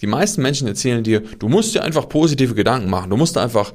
Die 0.00 0.06
meisten 0.06 0.42
Menschen 0.42 0.66
erzählen 0.66 1.04
dir, 1.04 1.20
du 1.20 1.48
musst 1.48 1.74
dir 1.74 1.82
einfach 1.82 2.08
positive 2.08 2.54
Gedanken 2.54 2.88
machen. 2.88 3.10
Du 3.10 3.16
musst 3.16 3.36
einfach 3.36 3.72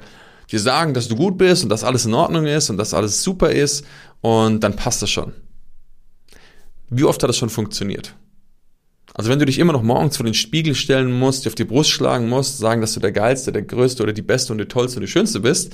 dir 0.51 0.59
sagen, 0.59 0.93
dass 0.93 1.07
du 1.07 1.15
gut 1.15 1.37
bist 1.37 1.63
und 1.63 1.69
dass 1.69 1.83
alles 1.83 2.05
in 2.05 2.13
Ordnung 2.13 2.45
ist 2.45 2.69
und 2.69 2.77
dass 2.77 2.93
alles 2.93 3.23
super 3.23 3.51
ist 3.51 3.85
und 4.21 4.63
dann 4.63 4.75
passt 4.75 5.01
das 5.01 5.09
schon. 5.09 5.33
Wie 6.89 7.03
oft 7.03 7.21
hat 7.21 7.29
das 7.29 7.37
schon 7.37 7.49
funktioniert? 7.49 8.15
Also 9.13 9.29
wenn 9.29 9.39
du 9.39 9.45
dich 9.45 9.59
immer 9.59 9.73
noch 9.73 9.81
morgens 9.81 10.17
vor 10.17 10.25
den 10.25 10.33
Spiegel 10.33 10.75
stellen 10.75 11.17
musst, 11.17 11.45
dir 11.45 11.49
auf 11.49 11.55
die 11.55 11.63
Brust 11.63 11.89
schlagen 11.89 12.27
musst, 12.27 12.57
sagen, 12.57 12.81
dass 12.81 12.93
du 12.93 12.99
der 12.99 13.11
Geilste, 13.11 13.51
der 13.51 13.61
Größte 13.61 14.03
oder 14.03 14.13
die 14.13 14.21
Beste 14.21 14.51
und 14.51 14.59
die 14.59 14.65
Tollste 14.65 14.99
und 14.99 15.01
die 15.01 15.11
Schönste 15.11 15.39
bist, 15.39 15.73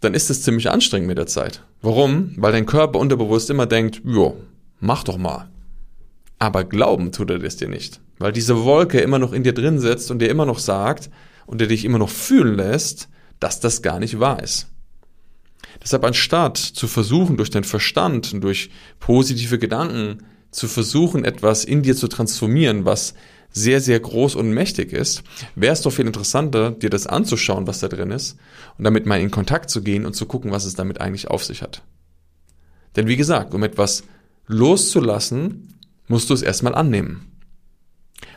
dann 0.00 0.14
ist 0.14 0.30
es 0.30 0.42
ziemlich 0.42 0.70
anstrengend 0.70 1.08
mit 1.08 1.18
der 1.18 1.26
Zeit. 1.26 1.62
Warum? 1.80 2.32
Weil 2.36 2.52
dein 2.52 2.66
Körper 2.66 2.98
unterbewusst 2.98 3.50
immer 3.50 3.66
denkt, 3.66 4.02
jo, 4.04 4.36
mach 4.80 5.04
doch 5.04 5.18
mal. 5.18 5.48
Aber 6.38 6.64
glauben 6.64 7.12
tut 7.12 7.30
er 7.30 7.38
das 7.38 7.56
dir 7.56 7.68
nicht. 7.68 8.00
Weil 8.18 8.32
diese 8.32 8.64
Wolke 8.64 9.00
immer 9.00 9.18
noch 9.18 9.32
in 9.32 9.44
dir 9.44 9.52
drin 9.52 9.78
sitzt 9.78 10.10
und 10.10 10.20
dir 10.20 10.28
immer 10.28 10.46
noch 10.46 10.58
sagt 10.58 11.10
und 11.46 11.60
der 11.60 11.68
dich 11.68 11.84
immer 11.84 11.98
noch 11.98 12.10
fühlen 12.10 12.56
lässt, 12.56 13.08
dass 13.40 13.60
das 13.60 13.82
gar 13.82 14.00
nicht 14.00 14.18
wahr 14.18 14.42
ist. 14.42 14.68
Deshalb 15.82 16.04
anstatt 16.04 16.56
zu 16.56 16.88
versuchen, 16.88 17.36
durch 17.36 17.50
deinen 17.50 17.64
Verstand 17.64 18.32
und 18.32 18.40
durch 18.40 18.70
positive 18.98 19.58
Gedanken 19.58 20.24
zu 20.50 20.66
versuchen, 20.66 21.24
etwas 21.24 21.64
in 21.64 21.82
dir 21.82 21.94
zu 21.94 22.08
transformieren, 22.08 22.84
was 22.84 23.14
sehr, 23.50 23.80
sehr 23.80 23.98
groß 23.98 24.34
und 24.34 24.50
mächtig 24.50 24.92
ist, 24.92 25.22
wäre 25.54 25.72
es 25.72 25.82
doch 25.82 25.92
viel 25.92 26.06
interessanter, 26.06 26.72
dir 26.72 26.90
das 26.90 27.06
anzuschauen, 27.06 27.66
was 27.66 27.80
da 27.80 27.88
drin 27.88 28.10
ist 28.10 28.36
und 28.76 28.84
damit 28.84 29.06
mal 29.06 29.20
in 29.20 29.30
Kontakt 29.30 29.70
zu 29.70 29.82
gehen 29.82 30.04
und 30.04 30.14
zu 30.14 30.26
gucken, 30.26 30.50
was 30.50 30.64
es 30.64 30.74
damit 30.74 31.00
eigentlich 31.00 31.28
auf 31.28 31.44
sich 31.44 31.62
hat. 31.62 31.82
Denn 32.96 33.06
wie 33.06 33.16
gesagt, 33.16 33.54
um 33.54 33.62
etwas 33.62 34.04
loszulassen, 34.46 35.74
musst 36.08 36.30
du 36.30 36.34
es 36.34 36.42
erstmal 36.42 36.74
annehmen. 36.74 37.37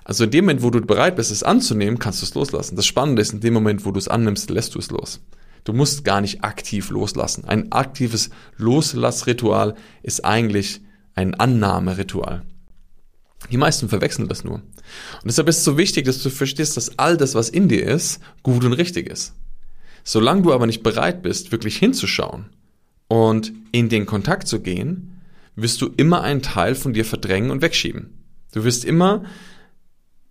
Also 0.04 0.24
in 0.24 0.32
dem 0.32 0.46
Moment, 0.46 0.64
wo 0.64 0.70
du 0.70 0.82
bereit 0.82 1.16
bist, 1.16 1.32
es 1.32 1.44
anzunehmen, 1.44 2.00
kannst 2.00 2.22
du 2.22 2.26
es 2.26 2.34
loslassen. 2.34 2.76
Das 2.76 2.86
Spannende 2.86 3.22
ist, 3.22 3.34
in 3.34 3.40
dem 3.40 3.54
Moment, 3.54 3.86
wo 3.86 3.92
du 3.92 4.00
es 4.00 4.08
annimmst, 4.08 4.50
lässt 4.50 4.76
du 4.76 4.80
es 4.80 4.90
los. 4.90 5.22
Du 5.64 5.74
musst 5.74 6.04
gar 6.04 6.22
nicht 6.22 6.44
aktiv 6.44 6.90
loslassen. 6.90 7.46
Ein 7.46 7.72
aktives 7.72 8.32
Loslassritual 8.58 9.76
ist 10.02 10.26
eigentlich 10.26 10.82
ein 11.14 11.36
Annahmeritual. 11.36 12.44
Die 13.52 13.58
meisten 13.58 13.90
verwechseln 13.90 14.28
das 14.28 14.44
nur. 14.44 14.56
Und 14.56 15.26
deshalb 15.26 15.48
ist 15.48 15.60
es 15.60 15.64
so 15.64 15.78
wichtig, 15.78 16.06
dass 16.06 16.22
du 16.22 16.30
verstehst, 16.30 16.78
dass 16.78 16.98
all 16.98 17.18
das, 17.18 17.36
was 17.36 17.50
in 17.50 17.68
dir 17.68 17.86
ist, 17.86 18.20
gut 18.44 18.64
und 18.64 18.74
richtig 18.74 19.08
ist. 19.10 19.34
Solange 20.04 20.42
du 20.42 20.54
aber 20.54 20.68
nicht 20.68 20.84
bereit 20.84 21.22
bist, 21.22 21.52
wirklich 21.52 21.78
hinzuschauen 21.78 22.46
und 23.08 23.54
in 23.72 23.90
den 23.90 24.06
Kontakt 24.06 24.48
zu 24.48 24.62
gehen, 24.62 25.22
wirst 25.56 25.82
du 25.82 25.92
immer 25.96 26.22
einen 26.22 26.42
Teil 26.42 26.76
von 26.76 26.94
dir 26.94 27.06
verdrängen 27.06 27.52
und 27.52 27.62
wegschieben. 27.62 28.18
Du 28.54 28.64
wirst 28.64 28.84
immer 28.84 29.24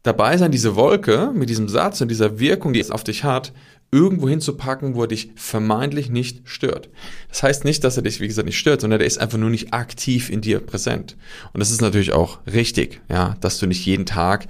dabei 0.02 0.36
sein, 0.36 0.52
diese 0.52 0.76
Wolke 0.76 1.30
mit 1.34 1.50
diesem 1.50 1.68
Satz 1.68 2.00
und 2.00 2.08
dieser 2.08 2.38
Wirkung, 2.38 2.72
die 2.72 2.80
es 2.80 2.90
auf 2.90 3.04
dich 3.04 3.24
hat, 3.24 3.52
irgendwo 3.92 4.28
hinzupacken, 4.28 4.94
wo 4.94 5.02
er 5.02 5.08
dich 5.08 5.30
vermeintlich 5.34 6.10
nicht 6.10 6.48
stört. 6.48 6.88
Das 7.28 7.42
heißt 7.42 7.64
nicht, 7.64 7.82
dass 7.82 7.96
er 7.96 8.04
dich, 8.04 8.20
wie 8.20 8.28
gesagt, 8.28 8.46
nicht 8.46 8.58
stört, 8.58 8.80
sondern 8.80 9.00
er 9.00 9.06
ist 9.06 9.18
einfach 9.18 9.38
nur 9.38 9.50
nicht 9.50 9.74
aktiv 9.74 10.30
in 10.30 10.40
dir 10.40 10.60
präsent. 10.60 11.16
Und 11.52 11.60
das 11.60 11.70
ist 11.70 11.80
natürlich 11.80 12.12
auch 12.12 12.38
richtig, 12.46 13.00
ja, 13.08 13.36
dass 13.40 13.58
du 13.58 13.66
nicht 13.66 13.84
jeden 13.84 14.06
Tag 14.06 14.46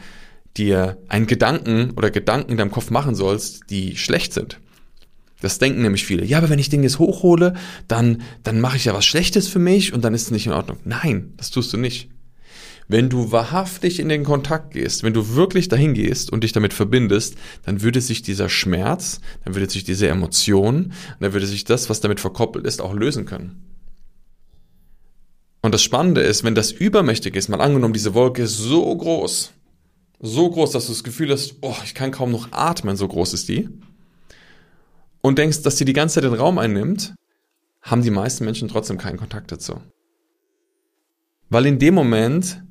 dir 0.57 0.99
einen 1.09 1.27
Gedanken 1.27 1.93
oder 1.97 2.11
Gedanken 2.11 2.53
in 2.53 2.59
deinem 2.59 2.71
Kopf 2.71 2.91
machen 2.91 3.15
sollst, 3.15 3.71
die 3.71 3.97
schlecht 3.97 4.35
sind. 4.35 4.61
Das 5.41 5.59
denken 5.59 5.81
nämlich 5.81 6.05
viele. 6.05 6.25
Ja, 6.25 6.39
aber 6.39 6.51
wenn 6.51 6.59
ich 6.59 6.69
Dinge 6.69 6.83
jetzt 6.83 6.99
hochhole, 6.99 7.55
dann, 7.89 8.21
dann 8.43 8.61
mache 8.61 8.77
ich 8.77 8.85
ja 8.85 8.95
was 8.95 9.07
Schlechtes 9.07 9.49
für 9.49 9.59
mich 9.59 9.95
und 9.95 10.05
dann 10.05 10.13
ist 10.13 10.23
es 10.23 10.31
nicht 10.31 10.47
in 10.47 10.53
Ordnung. 10.53 10.79
Nein, 10.85 11.33
das 11.39 11.51
tust 11.51 11.73
du 11.73 11.79
nicht. 11.79 12.11
Wenn 12.91 13.09
du 13.09 13.31
wahrhaftig 13.31 14.01
in 14.01 14.09
den 14.09 14.25
Kontakt 14.25 14.73
gehst, 14.73 15.05
wenn 15.05 15.15
du 15.15 15.37
wirklich 15.37 15.69
dahin 15.69 15.95
gehst 15.95 16.33
und 16.33 16.43
dich 16.43 16.51
damit 16.51 16.73
verbindest, 16.73 17.37
dann 17.65 17.83
würde 17.83 18.01
sich 18.01 18.23
dieser 18.23 18.49
Schmerz, 18.49 19.21
dann 19.45 19.55
würde 19.55 19.71
sich 19.71 19.85
diese 19.85 20.09
Emotion, 20.09 20.93
dann 21.21 21.33
würde 21.33 21.47
sich 21.47 21.63
das, 21.63 21.89
was 21.89 22.01
damit 22.01 22.19
verkoppelt 22.19 22.67
ist, 22.67 22.83
auch 22.83 22.93
lösen 22.93 23.27
können. 23.27 23.63
Und 25.63 25.73
das 25.73 25.85
Spannende 25.85 26.21
ist, 26.23 26.43
wenn 26.43 26.57
das 26.57 26.73
übermächtig 26.73 27.37
ist, 27.37 27.49
mal 27.49 27.61
angenommen, 27.61 27.95
diese 27.95 28.13
Wolke 28.15 28.43
ist 28.43 28.57
so 28.57 28.97
groß, 28.97 29.53
so 30.19 30.51
groß, 30.51 30.73
dass 30.73 30.87
du 30.87 30.93
das 30.93 31.05
Gefühl 31.05 31.31
hast, 31.31 31.59
oh, 31.61 31.77
ich 31.85 31.95
kann 31.95 32.11
kaum 32.11 32.33
noch 32.33 32.51
atmen, 32.51 32.97
so 32.97 33.07
groß 33.07 33.35
ist 33.35 33.49
die, 33.49 33.69
und 35.21 35.39
denkst, 35.39 35.63
dass 35.63 35.79
sie 35.79 35.85
die 35.85 35.93
ganze 35.93 36.17
Zeit 36.17 36.25
den 36.25 36.35
Raum 36.35 36.59
einnimmt, 36.59 37.15
haben 37.83 38.03
die 38.03 38.11
meisten 38.11 38.45
Menschen 38.45 38.67
trotzdem 38.67 38.99
keinen 38.99 39.17
Kontakt 39.17 39.53
dazu. 39.53 39.81
Weil 41.51 41.67
in 41.67 41.79
dem 41.79 41.95
Moment 41.95 42.65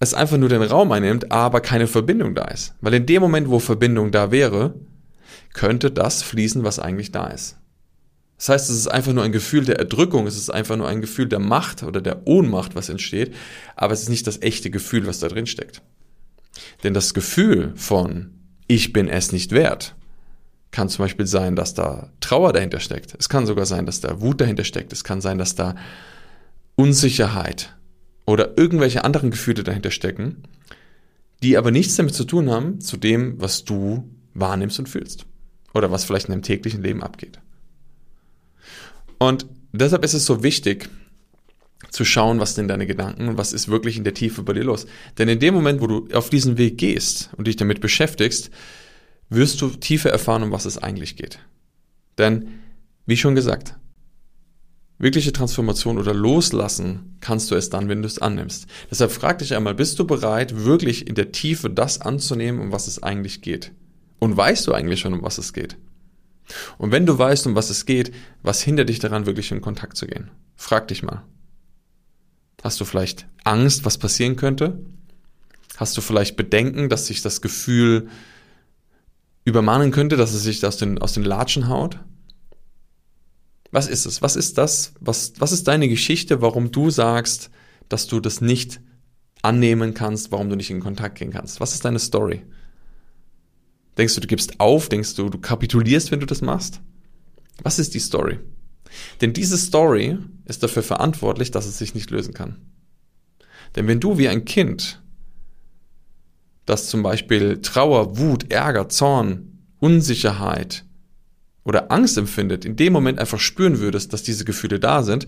es 0.00 0.14
einfach 0.14 0.36
nur 0.36 0.48
den 0.48 0.62
Raum 0.62 0.92
einnimmt, 0.92 1.32
aber 1.32 1.60
keine 1.60 1.86
Verbindung 1.86 2.34
da 2.34 2.44
ist. 2.46 2.74
Weil 2.80 2.94
in 2.94 3.06
dem 3.06 3.22
Moment, 3.22 3.48
wo 3.48 3.58
Verbindung 3.58 4.10
da 4.10 4.30
wäre, 4.30 4.74
könnte 5.52 5.90
das 5.90 6.22
fließen, 6.22 6.64
was 6.64 6.78
eigentlich 6.78 7.12
da 7.12 7.28
ist. 7.28 7.56
Das 8.36 8.48
heißt, 8.48 8.70
es 8.70 8.76
ist 8.76 8.88
einfach 8.88 9.12
nur 9.12 9.22
ein 9.22 9.32
Gefühl 9.32 9.64
der 9.64 9.78
Erdrückung, 9.78 10.26
es 10.26 10.36
ist 10.36 10.50
einfach 10.50 10.76
nur 10.76 10.88
ein 10.88 11.00
Gefühl 11.00 11.28
der 11.28 11.38
Macht 11.38 11.84
oder 11.84 12.00
der 12.00 12.26
Ohnmacht, 12.26 12.74
was 12.74 12.88
entsteht, 12.88 13.34
aber 13.76 13.94
es 13.94 14.02
ist 14.02 14.08
nicht 14.08 14.26
das 14.26 14.42
echte 14.42 14.70
Gefühl, 14.70 15.06
was 15.06 15.20
da 15.20 15.28
drin 15.28 15.46
steckt. 15.46 15.82
Denn 16.82 16.94
das 16.94 17.14
Gefühl 17.14 17.72
von 17.76 18.32
ich 18.66 18.92
bin 18.92 19.08
es 19.08 19.32
nicht 19.32 19.52
wert 19.52 19.94
kann 20.74 20.88
zum 20.88 21.04
Beispiel 21.04 21.26
sein, 21.26 21.54
dass 21.54 21.72
da 21.72 22.10
Trauer 22.18 22.52
dahinter 22.52 22.80
steckt. 22.80 23.14
Es 23.16 23.28
kann 23.28 23.46
sogar 23.46 23.64
sein, 23.64 23.86
dass 23.86 24.00
da 24.00 24.20
Wut 24.20 24.40
dahinter 24.40 24.64
steckt. 24.64 24.92
Es 24.92 25.04
kann 25.04 25.20
sein, 25.20 25.38
dass 25.38 25.54
da 25.54 25.76
Unsicherheit, 26.74 27.73
oder 28.26 28.56
irgendwelche 28.56 29.04
anderen 29.04 29.30
Gefühle 29.30 29.64
dahinter 29.64 29.90
stecken, 29.90 30.44
die 31.42 31.56
aber 31.56 31.70
nichts 31.70 31.96
damit 31.96 32.14
zu 32.14 32.24
tun 32.24 32.50
haben, 32.50 32.80
zu 32.80 32.96
dem, 32.96 33.40
was 33.40 33.64
du 33.64 34.08
wahrnimmst 34.34 34.78
und 34.78 34.88
fühlst. 34.88 35.26
Oder 35.74 35.90
was 35.90 36.04
vielleicht 36.04 36.26
in 36.26 36.32
deinem 36.32 36.42
täglichen 36.42 36.82
Leben 36.82 37.02
abgeht. 37.02 37.40
Und 39.18 39.46
deshalb 39.72 40.04
ist 40.04 40.14
es 40.14 40.24
so 40.24 40.42
wichtig, 40.42 40.88
zu 41.90 42.04
schauen, 42.04 42.40
was 42.40 42.54
sind 42.54 42.68
deine 42.68 42.86
Gedanken 42.86 43.28
und 43.28 43.38
was 43.38 43.52
ist 43.52 43.68
wirklich 43.68 43.96
in 43.96 44.04
der 44.04 44.14
Tiefe 44.14 44.42
bei 44.42 44.52
dir 44.52 44.64
los. 44.64 44.86
Denn 45.18 45.28
in 45.28 45.38
dem 45.38 45.54
Moment, 45.54 45.80
wo 45.80 45.86
du 45.86 46.08
auf 46.12 46.28
diesen 46.30 46.58
Weg 46.58 46.78
gehst 46.78 47.30
und 47.36 47.46
dich 47.46 47.56
damit 47.56 47.80
beschäftigst, 47.80 48.50
wirst 49.28 49.60
du 49.60 49.68
tiefer 49.68 50.10
erfahren, 50.10 50.42
um 50.42 50.52
was 50.52 50.64
es 50.64 50.78
eigentlich 50.78 51.16
geht. 51.16 51.38
Denn, 52.18 52.48
wie 53.06 53.16
schon 53.16 53.34
gesagt, 53.34 53.76
Wirkliche 55.04 55.34
Transformation 55.34 55.98
oder 55.98 56.14
loslassen 56.14 57.18
kannst 57.20 57.50
du 57.50 57.56
es 57.56 57.68
dann, 57.68 57.90
wenn 57.90 58.00
du 58.00 58.06
es 58.06 58.20
annimmst. 58.20 58.64
Deshalb 58.90 59.12
frag 59.12 59.38
dich 59.38 59.54
einmal, 59.54 59.74
bist 59.74 59.98
du 59.98 60.06
bereit, 60.06 60.64
wirklich 60.64 61.06
in 61.06 61.14
der 61.14 61.30
Tiefe 61.30 61.68
das 61.68 62.00
anzunehmen, 62.00 62.58
um 62.58 62.72
was 62.72 62.86
es 62.86 63.02
eigentlich 63.02 63.42
geht? 63.42 63.72
Und 64.18 64.34
weißt 64.34 64.66
du 64.66 64.72
eigentlich 64.72 65.00
schon, 65.00 65.12
um 65.12 65.22
was 65.22 65.36
es 65.36 65.52
geht? 65.52 65.76
Und 66.78 66.90
wenn 66.90 67.04
du 67.04 67.18
weißt, 67.18 67.46
um 67.46 67.54
was 67.54 67.68
es 67.68 67.84
geht, 67.84 68.14
was 68.42 68.62
hindert 68.62 68.88
dich 68.88 68.98
daran, 68.98 69.26
wirklich 69.26 69.52
in 69.52 69.60
Kontakt 69.60 69.98
zu 69.98 70.06
gehen? 70.06 70.30
Frag 70.56 70.88
dich 70.88 71.02
mal. 71.02 71.22
Hast 72.62 72.80
du 72.80 72.86
vielleicht 72.86 73.26
Angst, 73.44 73.84
was 73.84 73.98
passieren 73.98 74.36
könnte? 74.36 74.78
Hast 75.76 75.98
du 75.98 76.00
vielleicht 76.00 76.34
Bedenken, 76.34 76.88
dass 76.88 77.08
sich 77.08 77.20
das 77.20 77.42
Gefühl 77.42 78.08
übermannen 79.44 79.90
könnte, 79.90 80.16
dass 80.16 80.32
es 80.32 80.44
sich 80.44 80.64
aus 80.64 80.78
den, 80.78 80.96
aus 80.96 81.12
den 81.12 81.24
Latschen 81.24 81.68
haut? 81.68 81.98
Was 83.74 83.88
ist 83.88 84.06
es? 84.06 84.22
Was 84.22 84.36
ist 84.36 84.56
das? 84.56 84.92
Was, 85.00 85.32
was 85.38 85.50
ist 85.50 85.66
deine 85.66 85.88
Geschichte, 85.88 86.40
warum 86.40 86.70
du 86.70 86.90
sagst, 86.90 87.50
dass 87.88 88.06
du 88.06 88.20
das 88.20 88.40
nicht 88.40 88.80
annehmen 89.42 89.94
kannst, 89.94 90.30
warum 90.30 90.48
du 90.48 90.54
nicht 90.54 90.70
in 90.70 90.78
Kontakt 90.78 91.18
gehen 91.18 91.32
kannst? 91.32 91.58
Was 91.58 91.74
ist 91.74 91.84
deine 91.84 91.98
Story? 91.98 92.42
Denkst 93.98 94.14
du, 94.14 94.20
du 94.20 94.28
gibst 94.28 94.60
auf? 94.60 94.88
Denkst 94.88 95.16
du, 95.16 95.28
du 95.28 95.40
kapitulierst, 95.40 96.12
wenn 96.12 96.20
du 96.20 96.26
das 96.26 96.40
machst? 96.40 96.82
Was 97.64 97.80
ist 97.80 97.94
die 97.94 97.98
Story? 97.98 98.38
Denn 99.20 99.32
diese 99.32 99.58
Story 99.58 100.18
ist 100.44 100.62
dafür 100.62 100.84
verantwortlich, 100.84 101.50
dass 101.50 101.66
es 101.66 101.76
sich 101.76 101.96
nicht 101.96 102.10
lösen 102.10 102.32
kann. 102.32 102.58
Denn 103.74 103.88
wenn 103.88 103.98
du 103.98 104.18
wie 104.18 104.28
ein 104.28 104.44
Kind, 104.44 105.02
das 106.64 106.86
zum 106.86 107.02
Beispiel 107.02 107.60
Trauer, 107.60 108.18
Wut, 108.18 108.52
Ärger, 108.52 108.88
Zorn, 108.88 109.58
Unsicherheit 109.80 110.84
oder 111.64 111.90
Angst 111.90 112.16
empfindet, 112.18 112.64
in 112.64 112.76
dem 112.76 112.92
Moment 112.92 113.18
einfach 113.18 113.40
spüren 113.40 113.80
würdest, 113.80 114.12
dass 114.12 114.22
diese 114.22 114.44
Gefühle 114.44 114.78
da 114.78 115.02
sind, 115.02 115.26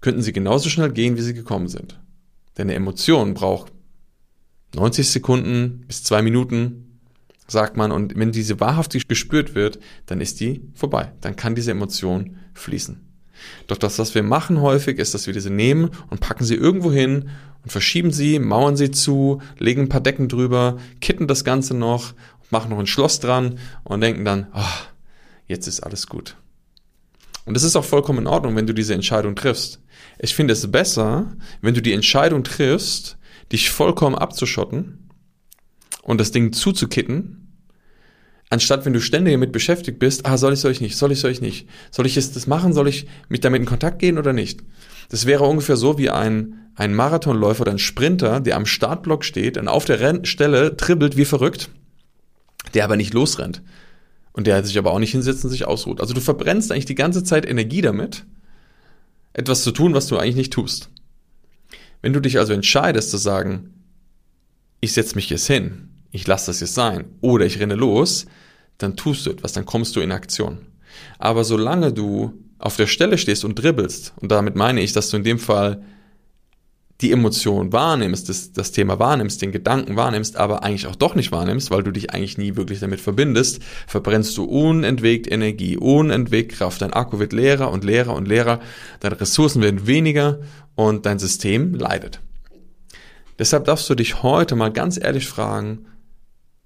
könnten 0.00 0.22
sie 0.22 0.32
genauso 0.32 0.68
schnell 0.68 0.90
gehen, 0.90 1.16
wie 1.16 1.22
sie 1.22 1.34
gekommen 1.34 1.68
sind. 1.68 1.98
Denn 2.58 2.68
eine 2.68 2.74
Emotion 2.74 3.34
braucht 3.34 3.72
90 4.74 5.08
Sekunden 5.08 5.84
bis 5.86 6.02
zwei 6.02 6.22
Minuten, 6.22 6.98
sagt 7.46 7.76
man, 7.76 7.90
und 7.90 8.16
wenn 8.16 8.32
diese 8.32 8.60
wahrhaftig 8.60 9.08
gespürt 9.08 9.54
wird, 9.54 9.78
dann 10.06 10.20
ist 10.20 10.40
die 10.40 10.62
vorbei. 10.74 11.12
Dann 11.20 11.36
kann 11.36 11.54
diese 11.54 11.72
Emotion 11.72 12.36
fließen. 12.54 13.00
Doch 13.66 13.78
das, 13.78 13.98
was 13.98 14.14
wir 14.14 14.22
machen 14.22 14.60
häufig, 14.60 14.98
ist, 14.98 15.14
dass 15.14 15.26
wir 15.26 15.34
diese 15.34 15.50
nehmen 15.50 15.90
und 16.10 16.20
packen 16.20 16.44
sie 16.44 16.54
irgendwo 16.54 16.92
hin 16.92 17.30
und 17.62 17.72
verschieben 17.72 18.12
sie, 18.12 18.38
mauern 18.38 18.76
sie 18.76 18.90
zu, 18.90 19.40
legen 19.58 19.82
ein 19.82 19.88
paar 19.88 20.02
Decken 20.02 20.28
drüber, 20.28 20.78
kitten 21.00 21.26
das 21.26 21.44
Ganze 21.44 21.74
noch, 21.74 22.14
machen 22.50 22.70
noch 22.70 22.78
ein 22.78 22.86
Schloss 22.86 23.20
dran 23.20 23.58
und 23.82 24.00
denken 24.00 24.24
dann, 24.24 24.46
oh, 24.54 24.89
jetzt 25.50 25.66
ist 25.66 25.80
alles 25.80 26.06
gut. 26.06 26.36
Und 27.44 27.56
es 27.56 27.62
ist 27.62 27.76
auch 27.76 27.84
vollkommen 27.84 28.20
in 28.20 28.26
Ordnung, 28.26 28.56
wenn 28.56 28.66
du 28.66 28.72
diese 28.72 28.94
Entscheidung 28.94 29.34
triffst. 29.34 29.80
Ich 30.18 30.34
finde 30.34 30.52
es 30.52 30.70
besser, 30.70 31.36
wenn 31.60 31.74
du 31.74 31.82
die 31.82 31.92
Entscheidung 31.92 32.44
triffst, 32.44 33.18
dich 33.52 33.70
vollkommen 33.70 34.14
abzuschotten 34.14 35.10
und 36.02 36.18
das 36.18 36.30
Ding 36.30 36.52
zuzukitten, 36.52 37.40
anstatt 38.50 38.84
wenn 38.84 38.92
du 38.92 39.00
ständig 39.00 39.34
damit 39.34 39.52
beschäftigt 39.52 39.98
bist, 39.98 40.26
ah, 40.26 40.36
soll 40.36 40.52
ich, 40.52 40.60
soll 40.60 40.72
ich 40.72 40.80
nicht, 40.80 40.96
soll 40.96 41.12
ich, 41.12 41.20
soll 41.20 41.32
ich 41.32 41.40
nicht, 41.40 41.68
soll 41.90 42.06
ich 42.06 42.14
jetzt 42.14 42.36
das 42.36 42.46
machen, 42.46 42.72
soll 42.72 42.88
ich 42.88 43.06
mich 43.28 43.40
damit 43.40 43.60
in 43.60 43.66
Kontakt 43.66 43.98
gehen 43.98 44.18
oder 44.18 44.32
nicht? 44.32 44.60
Das 45.08 45.26
wäre 45.26 45.44
ungefähr 45.44 45.76
so 45.76 45.98
wie 45.98 46.10
ein, 46.10 46.70
ein 46.76 46.94
Marathonläufer 46.94 47.62
oder 47.62 47.72
ein 47.72 47.78
Sprinter, 47.78 48.40
der 48.40 48.56
am 48.56 48.66
Startblock 48.66 49.24
steht 49.24 49.58
und 49.58 49.66
auf 49.66 49.84
der 49.84 49.98
Rennstelle 49.98 50.72
dribbelt 50.72 51.16
wie 51.16 51.24
verrückt, 51.24 51.70
der 52.74 52.84
aber 52.84 52.96
nicht 52.96 53.14
losrennt. 53.14 53.62
Und 54.32 54.46
der 54.46 54.62
sich 54.64 54.78
aber 54.78 54.92
auch 54.92 54.98
nicht 54.98 55.12
hinsetzt 55.12 55.44
und 55.44 55.50
sich 55.50 55.66
ausruht. 55.66 56.00
Also 56.00 56.14
du 56.14 56.20
verbrennst 56.20 56.70
eigentlich 56.70 56.84
die 56.84 56.94
ganze 56.94 57.24
Zeit 57.24 57.46
Energie 57.46 57.80
damit, 57.80 58.24
etwas 59.32 59.62
zu 59.62 59.72
tun, 59.72 59.94
was 59.94 60.06
du 60.06 60.16
eigentlich 60.16 60.36
nicht 60.36 60.52
tust. 60.52 60.90
Wenn 62.02 62.12
du 62.12 62.20
dich 62.20 62.38
also 62.38 62.52
entscheidest 62.52 63.10
zu 63.10 63.16
sagen, 63.16 63.74
ich 64.80 64.92
setze 64.92 65.14
mich 65.14 65.28
jetzt 65.30 65.46
hin, 65.46 65.88
ich 66.10 66.26
lasse 66.26 66.46
das 66.46 66.60
jetzt 66.60 66.74
sein 66.74 67.04
oder 67.20 67.44
ich 67.44 67.60
renne 67.60 67.74
los, 67.74 68.26
dann 68.78 68.96
tust 68.96 69.26
du 69.26 69.30
etwas, 69.30 69.52
dann 69.52 69.66
kommst 69.66 69.94
du 69.96 70.00
in 70.00 70.12
Aktion. 70.12 70.58
Aber 71.18 71.44
solange 71.44 71.92
du 71.92 72.32
auf 72.58 72.76
der 72.76 72.86
Stelle 72.86 73.18
stehst 73.18 73.44
und 73.44 73.56
dribbelst, 73.56 74.14
und 74.20 74.30
damit 74.30 74.56
meine 74.56 74.80
ich, 74.80 74.92
dass 74.92 75.10
du 75.10 75.16
in 75.16 75.24
dem 75.24 75.38
Fall 75.38 75.82
die 77.00 77.12
Emotion 77.12 77.72
wahrnimmst, 77.72 78.28
das, 78.28 78.52
das 78.52 78.72
Thema 78.72 78.98
wahrnimmst, 78.98 79.40
den 79.40 79.52
Gedanken 79.52 79.96
wahrnimmst, 79.96 80.36
aber 80.36 80.62
eigentlich 80.62 80.86
auch 80.86 80.96
doch 80.96 81.14
nicht 81.14 81.32
wahrnimmst, 81.32 81.70
weil 81.70 81.82
du 81.82 81.90
dich 81.90 82.12
eigentlich 82.12 82.36
nie 82.36 82.56
wirklich 82.56 82.80
damit 82.80 83.00
verbindest, 83.00 83.62
verbrennst 83.86 84.36
du 84.36 84.44
unentwegt 84.44 85.30
Energie, 85.30 85.76
unentwegt 85.76 86.52
Kraft. 86.52 86.82
Dein 86.82 86.92
Akku 86.92 87.18
wird 87.18 87.32
leerer 87.32 87.70
und 87.70 87.84
leerer 87.84 88.14
und 88.14 88.28
leerer, 88.28 88.60
deine 89.00 89.20
Ressourcen 89.20 89.62
werden 89.62 89.86
weniger 89.86 90.40
und 90.74 91.06
dein 91.06 91.18
System 91.18 91.74
leidet. 91.74 92.20
Deshalb 93.38 93.64
darfst 93.64 93.88
du 93.88 93.94
dich 93.94 94.22
heute 94.22 94.54
mal 94.54 94.70
ganz 94.70 94.98
ehrlich 95.02 95.26
fragen, 95.26 95.86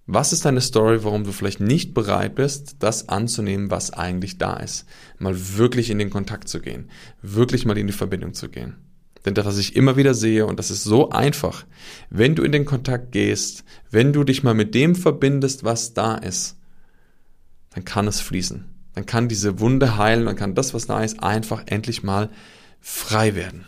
was 0.07 0.35
ist 0.35 0.45
deine 0.45 0.61
Story, 0.61 1.03
warum 1.03 1.25
du 1.25 1.33
vielleicht 1.33 1.61
nicht 1.61 1.95
bereit 1.95 2.35
bist, 2.35 2.77
das 2.81 3.09
anzunehmen, 3.09 3.71
was 3.71 3.93
eigentlich 3.93 4.37
da 4.37 4.57
ist? 4.57 4.85
Mal 5.19 5.35
wirklich 5.57 5.89
in 5.89 5.99
den 5.99 6.11
Kontakt 6.11 6.49
zu 6.49 6.61
gehen, 6.61 6.91
wirklich 7.23 7.65
mal 7.65 7.79
in 7.79 7.87
die 7.87 7.93
Verbindung 7.95 8.35
zu 8.35 8.51
gehen. 8.51 8.84
Denn 9.25 9.35
das, 9.35 9.47
was 9.47 9.59
ich 9.59 9.75
immer 9.75 9.97
wieder 9.97 10.15
sehe, 10.15 10.47
und 10.47 10.59
das 10.59 10.71
ist 10.71 10.85
so 10.85 11.11
einfach, 11.11 11.65
wenn 12.11 12.35
du 12.35 12.43
in 12.43 12.53
den 12.53 12.65
Kontakt 12.65 13.13
gehst, 13.13 13.65
wenn 13.91 14.13
du 14.13 14.25
dich 14.25 14.43
mal 14.43 14.55
mit 14.55 14.75
dem 14.75 14.95
verbindest, 14.95 15.65
was 15.65 15.95
da 15.95 16.17
ist, 16.17 16.59
dann 17.71 17.85
kann 17.85 18.07
es 18.07 18.21
fließen. 18.21 18.67
Dann 18.95 19.07
kann 19.07 19.29
diese 19.29 19.61
Wunde 19.61 19.97
heilen, 19.97 20.27
dann 20.27 20.37
kann 20.37 20.55
das, 20.55 20.75
was 20.75 20.87
da 20.87 21.03
ist, 21.03 21.23
einfach 21.23 21.63
endlich 21.67 22.03
mal 22.03 22.31
frei 22.81 23.35
werden. 23.35 23.65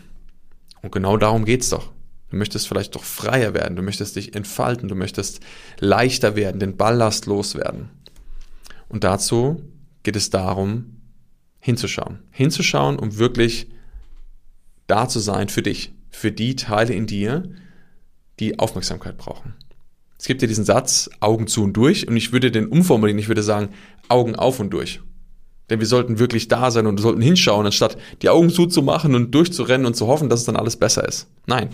Und 0.81 0.91
genau 0.91 1.17
darum 1.17 1.43
geht's 1.43 1.69
doch. 1.69 1.91
Du 2.29 2.35
möchtest 2.35 2.67
vielleicht 2.67 2.95
doch 2.95 3.03
freier 3.03 3.53
werden, 3.53 3.75
du 3.75 3.81
möchtest 3.81 4.15
dich 4.15 4.35
entfalten, 4.35 4.89
du 4.89 4.95
möchtest 4.95 5.39
leichter 5.79 6.35
werden, 6.35 6.59
den 6.59 6.77
Ballast 6.77 7.25
loswerden. 7.25 7.89
Und 8.89 9.03
dazu 9.03 9.63
geht 10.03 10.15
es 10.15 10.29
darum, 10.29 11.01
hinzuschauen. 11.59 12.19
Hinzuschauen, 12.31 12.99
um 12.99 13.17
wirklich 13.17 13.69
da 14.87 15.07
zu 15.07 15.19
sein 15.19 15.49
für 15.49 15.61
dich, 15.61 15.93
für 16.09 16.31
die 16.31 16.55
Teile 16.55 16.93
in 16.93 17.07
dir, 17.07 17.43
die 18.39 18.59
Aufmerksamkeit 18.59 19.17
brauchen. 19.17 19.53
Es 20.19 20.25
gibt 20.25 20.41
ja 20.41 20.47
diesen 20.47 20.65
Satz, 20.65 21.09
Augen 21.19 21.47
zu 21.47 21.63
und 21.63 21.73
durch, 21.73 22.07
und 22.07 22.17
ich 22.17 22.31
würde 22.31 22.49
den 22.49 22.67
umformulieren, 22.67 23.19
ich 23.19 23.27
würde 23.27 23.43
sagen, 23.43 23.69
Augen 24.09 24.35
auf 24.35 24.59
und 24.59 24.71
durch. 24.71 25.01
Denn 25.69 25.79
wir 25.79 25.87
sollten 25.87 26.17
wirklich 26.17 26.47
da 26.47 26.71
sein 26.71 26.87
und 26.87 26.97
sollten 26.99 27.21
hinschauen, 27.21 27.65
anstatt 27.65 27.97
die 28.21 28.29
Augen 28.29 28.49
zuzumachen 28.49 29.15
und 29.15 29.31
durchzurennen 29.35 29.85
und 29.85 29.95
zu 29.95 30.07
hoffen, 30.07 30.29
dass 30.29 30.39
es 30.41 30.45
dann 30.45 30.55
alles 30.55 30.77
besser 30.77 31.07
ist. 31.07 31.27
Nein, 31.45 31.69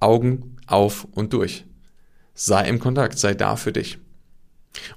Augen 0.00 0.56
auf 0.66 1.06
und 1.12 1.32
durch. 1.32 1.64
Sei 2.34 2.68
im 2.68 2.80
Kontakt, 2.80 3.18
sei 3.18 3.34
da 3.34 3.56
für 3.56 3.72
dich. 3.72 3.98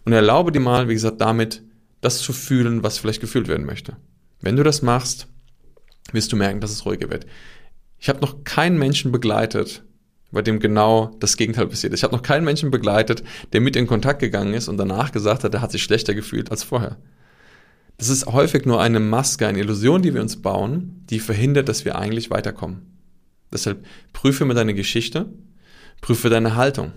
Und 0.05 0.13
erlaube 0.13 0.51
dir 0.51 0.59
mal, 0.59 0.87
wie 0.87 0.93
gesagt, 0.93 1.21
damit 1.21 1.61
das 2.01 2.19
zu 2.19 2.33
fühlen, 2.33 2.83
was 2.83 2.97
vielleicht 2.97 3.21
gefühlt 3.21 3.47
werden 3.47 3.65
möchte. 3.65 3.97
Wenn 4.41 4.55
du 4.55 4.63
das 4.63 4.81
machst, 4.81 5.27
wirst 6.13 6.31
du 6.31 6.35
merken, 6.35 6.61
dass 6.61 6.71
es 6.71 6.85
ruhiger 6.85 7.09
wird. 7.09 7.27
Ich 7.99 8.09
habe 8.09 8.21
noch 8.21 8.43
keinen 8.43 8.77
Menschen 8.77 9.11
begleitet, 9.11 9.83
bei 10.31 10.41
dem 10.41 10.59
genau 10.59 11.15
das 11.19 11.37
Gegenteil 11.37 11.67
passiert 11.67 11.93
ist. 11.93 11.99
Ich 11.99 12.03
habe 12.03 12.15
noch 12.15 12.21
keinen 12.21 12.45
Menschen 12.45 12.71
begleitet, 12.71 13.23
der 13.53 13.61
mit 13.61 13.75
in 13.75 13.87
Kontakt 13.87 14.19
gegangen 14.19 14.53
ist 14.53 14.67
und 14.67 14.77
danach 14.77 15.11
gesagt 15.11 15.43
hat, 15.43 15.53
er 15.53 15.61
hat 15.61 15.71
sich 15.71 15.83
schlechter 15.83 16.13
gefühlt 16.13 16.51
als 16.51 16.63
vorher. 16.63 16.97
Das 17.97 18.09
ist 18.09 18.27
häufig 18.27 18.65
nur 18.65 18.79
eine 18.81 18.99
Maske, 18.99 19.47
eine 19.47 19.59
Illusion, 19.59 20.01
die 20.01 20.13
wir 20.13 20.21
uns 20.21 20.41
bauen, 20.41 21.03
die 21.09 21.19
verhindert, 21.19 21.67
dass 21.67 21.85
wir 21.85 21.97
eigentlich 21.97 22.29
weiterkommen. 22.29 22.97
Deshalb 23.51 23.85
prüfe 24.13 24.45
mal 24.45 24.53
deine 24.53 24.75
Geschichte, 24.75 25.33
prüfe 26.01 26.29
deine 26.29 26.55
Haltung. 26.55 26.91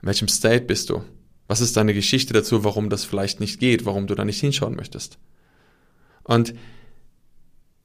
In 0.00 0.06
welchem 0.06 0.28
State 0.28 0.64
bist 0.64 0.88
du? 0.88 1.02
Was 1.46 1.60
ist 1.60 1.76
deine 1.76 1.92
Geschichte 1.92 2.32
dazu, 2.32 2.64
warum 2.64 2.88
das 2.88 3.04
vielleicht 3.04 3.40
nicht 3.40 3.58
geht, 3.58 3.84
warum 3.84 4.06
du 4.06 4.14
da 4.14 4.24
nicht 4.24 4.40
hinschauen 4.40 4.76
möchtest? 4.76 5.18
Und 6.22 6.54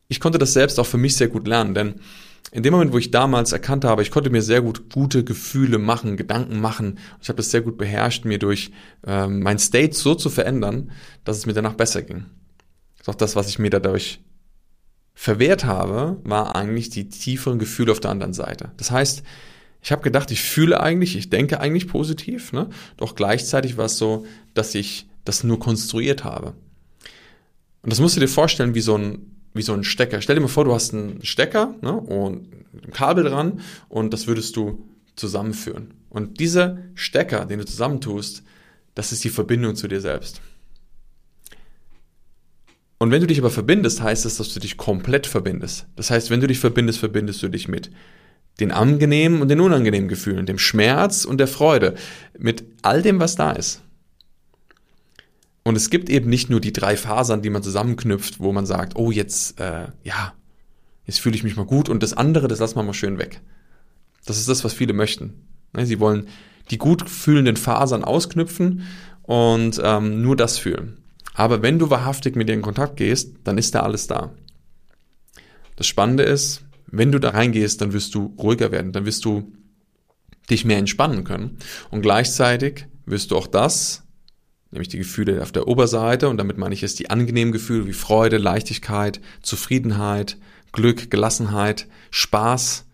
ich 0.07 0.19
konnte 0.19 0.37
das 0.37 0.53
selbst 0.53 0.79
auch 0.79 0.85
für 0.85 0.99
mich 0.99 1.15
sehr 1.15 1.27
gut 1.27 1.47
lernen, 1.47 1.73
denn 1.73 1.95
in 2.55 2.63
dem 2.63 2.71
Moment, 2.71 2.93
wo 2.93 2.97
ich 2.97 3.11
damals 3.11 3.51
erkannt 3.51 3.83
habe, 3.83 4.01
ich 4.01 4.11
konnte 4.11 4.29
mir 4.29 4.41
sehr 4.41 4.61
gut 4.61 4.89
gute 4.89 5.25
Gefühle 5.25 5.77
machen, 5.77 6.15
Gedanken 6.15 6.61
machen, 6.61 6.99
ich 7.21 7.27
habe 7.27 7.35
das 7.35 7.51
sehr 7.51 7.59
gut 7.59 7.77
beherrscht, 7.77 8.23
mir 8.23 8.39
durch 8.39 8.71
ähm, 9.05 9.41
mein 9.41 9.59
State 9.59 9.93
so 9.93 10.15
zu 10.15 10.29
verändern, 10.29 10.91
dass 11.25 11.35
es 11.35 11.45
mir 11.45 11.51
danach 11.51 11.73
besser 11.73 12.01
ging. 12.01 12.27
Auch 13.07 13.15
das, 13.15 13.35
was 13.35 13.49
ich 13.49 13.59
mir 13.59 13.71
dadurch 13.71 14.21
verwehrt 15.13 15.65
habe, 15.65 16.21
war 16.23 16.55
eigentlich 16.55 16.89
die 16.89 17.09
tieferen 17.09 17.59
Gefühle 17.59 17.91
auf 17.91 17.99
der 17.99 18.11
anderen 18.11 18.33
Seite. 18.33 18.71
Das 18.77 18.89
heißt, 18.89 19.23
ich 19.83 19.91
habe 19.91 20.01
gedacht, 20.01 20.31
ich 20.31 20.41
fühle 20.41 20.79
eigentlich, 20.79 21.17
ich 21.17 21.29
denke 21.29 21.59
eigentlich 21.59 21.89
positiv, 21.89 22.53
ne? 22.53 22.69
doch 22.95 23.15
gleichzeitig 23.15 23.75
war 23.75 23.85
es 23.85 23.97
so, 23.97 24.25
dass 24.53 24.73
ich 24.75 25.09
das 25.25 25.43
nur 25.43 25.59
konstruiert 25.59 26.23
habe. 26.23 26.53
Und 27.81 27.91
das 27.91 27.99
musst 27.99 28.15
du 28.15 28.21
dir 28.21 28.29
vorstellen 28.29 28.75
wie 28.75 28.81
so 28.81 28.97
ein, 28.97 29.34
wie 29.55 29.61
so 29.61 29.73
ein 29.73 29.83
Stecker. 29.83 30.21
Stell 30.21 30.35
dir 30.35 30.41
mal 30.41 30.47
vor, 30.47 30.65
du 30.65 30.73
hast 30.73 30.93
einen 30.93 31.23
Stecker 31.23 31.73
ne? 31.81 31.93
und 31.93 32.47
ein 32.85 32.91
Kabel 32.91 33.23
dran 33.23 33.61
und 33.89 34.13
das 34.13 34.27
würdest 34.27 34.55
du 34.55 34.85
zusammenführen. 35.15 35.93
Und 36.09 36.39
dieser 36.39 36.77
Stecker, 36.93 37.45
den 37.45 37.59
du 37.59 37.65
zusammentust, 37.65 38.43
das 38.93 39.11
ist 39.11 39.23
die 39.23 39.29
Verbindung 39.29 39.75
zu 39.75 39.87
dir 39.87 40.01
selbst. 40.01 40.41
Und 42.97 43.11
wenn 43.11 43.21
du 43.21 43.27
dich 43.27 43.39
aber 43.39 43.49
verbindest, 43.49 44.01
heißt 44.01 44.25
es, 44.25 44.37
dass 44.37 44.53
du 44.53 44.59
dich 44.59 44.77
komplett 44.77 45.27
verbindest. 45.27 45.85
Das 45.95 46.11
heißt, 46.11 46.29
wenn 46.29 46.41
du 46.41 46.47
dich 46.47 46.59
verbindest, 46.59 46.99
verbindest 46.99 47.43
du 47.43 47.49
dich 47.49 47.67
mit 47.67 47.91
den 48.59 48.71
angenehmen 48.71 49.41
und 49.41 49.49
den 49.49 49.59
unangenehmen 49.59 50.07
Gefühlen, 50.07 50.45
dem 50.45 50.57
Schmerz 50.57 51.25
und 51.25 51.39
der 51.39 51.47
Freude, 51.47 51.95
mit 52.37 52.63
all 52.81 53.01
dem, 53.01 53.19
was 53.19 53.35
da 53.35 53.51
ist. 53.51 53.81
Und 55.67 55.75
es 55.75 55.89
gibt 55.89 56.11
eben 56.11 56.29
nicht 56.29 56.49
nur 56.51 56.61
die 56.61 56.71
drei 56.71 56.95
Fasern, 56.95 57.41
die 57.41 57.49
man 57.49 57.63
zusammenknüpft, 57.63 58.39
wo 58.39 58.53
man 58.53 58.67
sagt, 58.67 58.95
oh, 58.95 59.09
jetzt, 59.09 59.59
äh, 59.59 59.87
ja, 60.03 60.33
jetzt 61.05 61.19
fühle 61.19 61.35
ich 61.35 61.43
mich 61.43 61.55
mal 61.57 61.65
gut 61.65 61.89
und 61.89 62.03
das 62.03 62.13
andere, 62.13 62.47
das 62.47 62.59
lassen 62.59 62.77
wir 62.77 62.83
mal 62.83 62.93
schön 62.93 63.17
weg. 63.17 63.41
Das 64.25 64.37
ist 64.37 64.47
das, 64.47 64.63
was 64.63 64.73
viele 64.73 64.93
möchten. 64.93 65.33
Ne, 65.73 65.87
sie 65.87 65.99
wollen 65.99 66.27
die 66.69 66.77
gut 66.77 67.09
fühlenden 67.09 67.57
Fasern 67.57 68.03
ausknüpfen 68.03 68.83
und 69.23 69.81
ähm, 69.83 70.21
nur 70.21 70.35
das 70.35 70.59
fühlen. 70.59 71.03
Aber 71.33 71.63
wenn 71.63 71.79
du 71.79 71.89
wahrhaftig 71.89 72.35
mit 72.35 72.47
dir 72.47 72.53
in 72.53 72.61
Kontakt 72.61 72.97
gehst, 72.97 73.33
dann 73.43 73.57
ist 73.57 73.73
da 73.73 73.79
alles 73.81 74.05
da. 74.05 74.33
Das 75.75 75.87
Spannende 75.87 76.23
ist, 76.23 76.61
Wenn 76.87 77.11
du 77.11 77.19
da 77.19 77.31
reingehst, 77.31 77.81
dann 77.81 77.91
wirst 77.91 78.15
du 78.15 78.35
ruhiger 78.37 78.71
werden, 78.71 78.91
dann 78.93 79.05
wirst 79.05 79.25
du 79.25 79.51
dich 80.49 80.63
mehr 80.63 80.77
entspannen 80.77 81.23
können. 81.23 81.57
Und 81.89 82.01
gleichzeitig 82.01 82.85
wirst 83.05 83.31
du 83.31 83.37
auch 83.37 83.47
das, 83.47 84.04
nämlich 84.71 84.89
die 84.89 84.97
Gefühle 84.97 85.41
auf 85.41 85.51
der 85.51 85.67
Oberseite, 85.67 86.29
und 86.29 86.37
damit 86.37 86.57
meine 86.57 86.73
ich 86.73 86.81
jetzt 86.81 86.99
die 86.99 87.09
angenehmen 87.09 87.51
Gefühle 87.51 87.87
wie 87.87 87.93
Freude, 87.93 88.37
Leichtigkeit, 88.37 89.21
Zufriedenheit, 89.41 90.37
Glück, 90.71 91.09
Gelassenheit, 91.09 91.87
Spaß, 92.11 92.85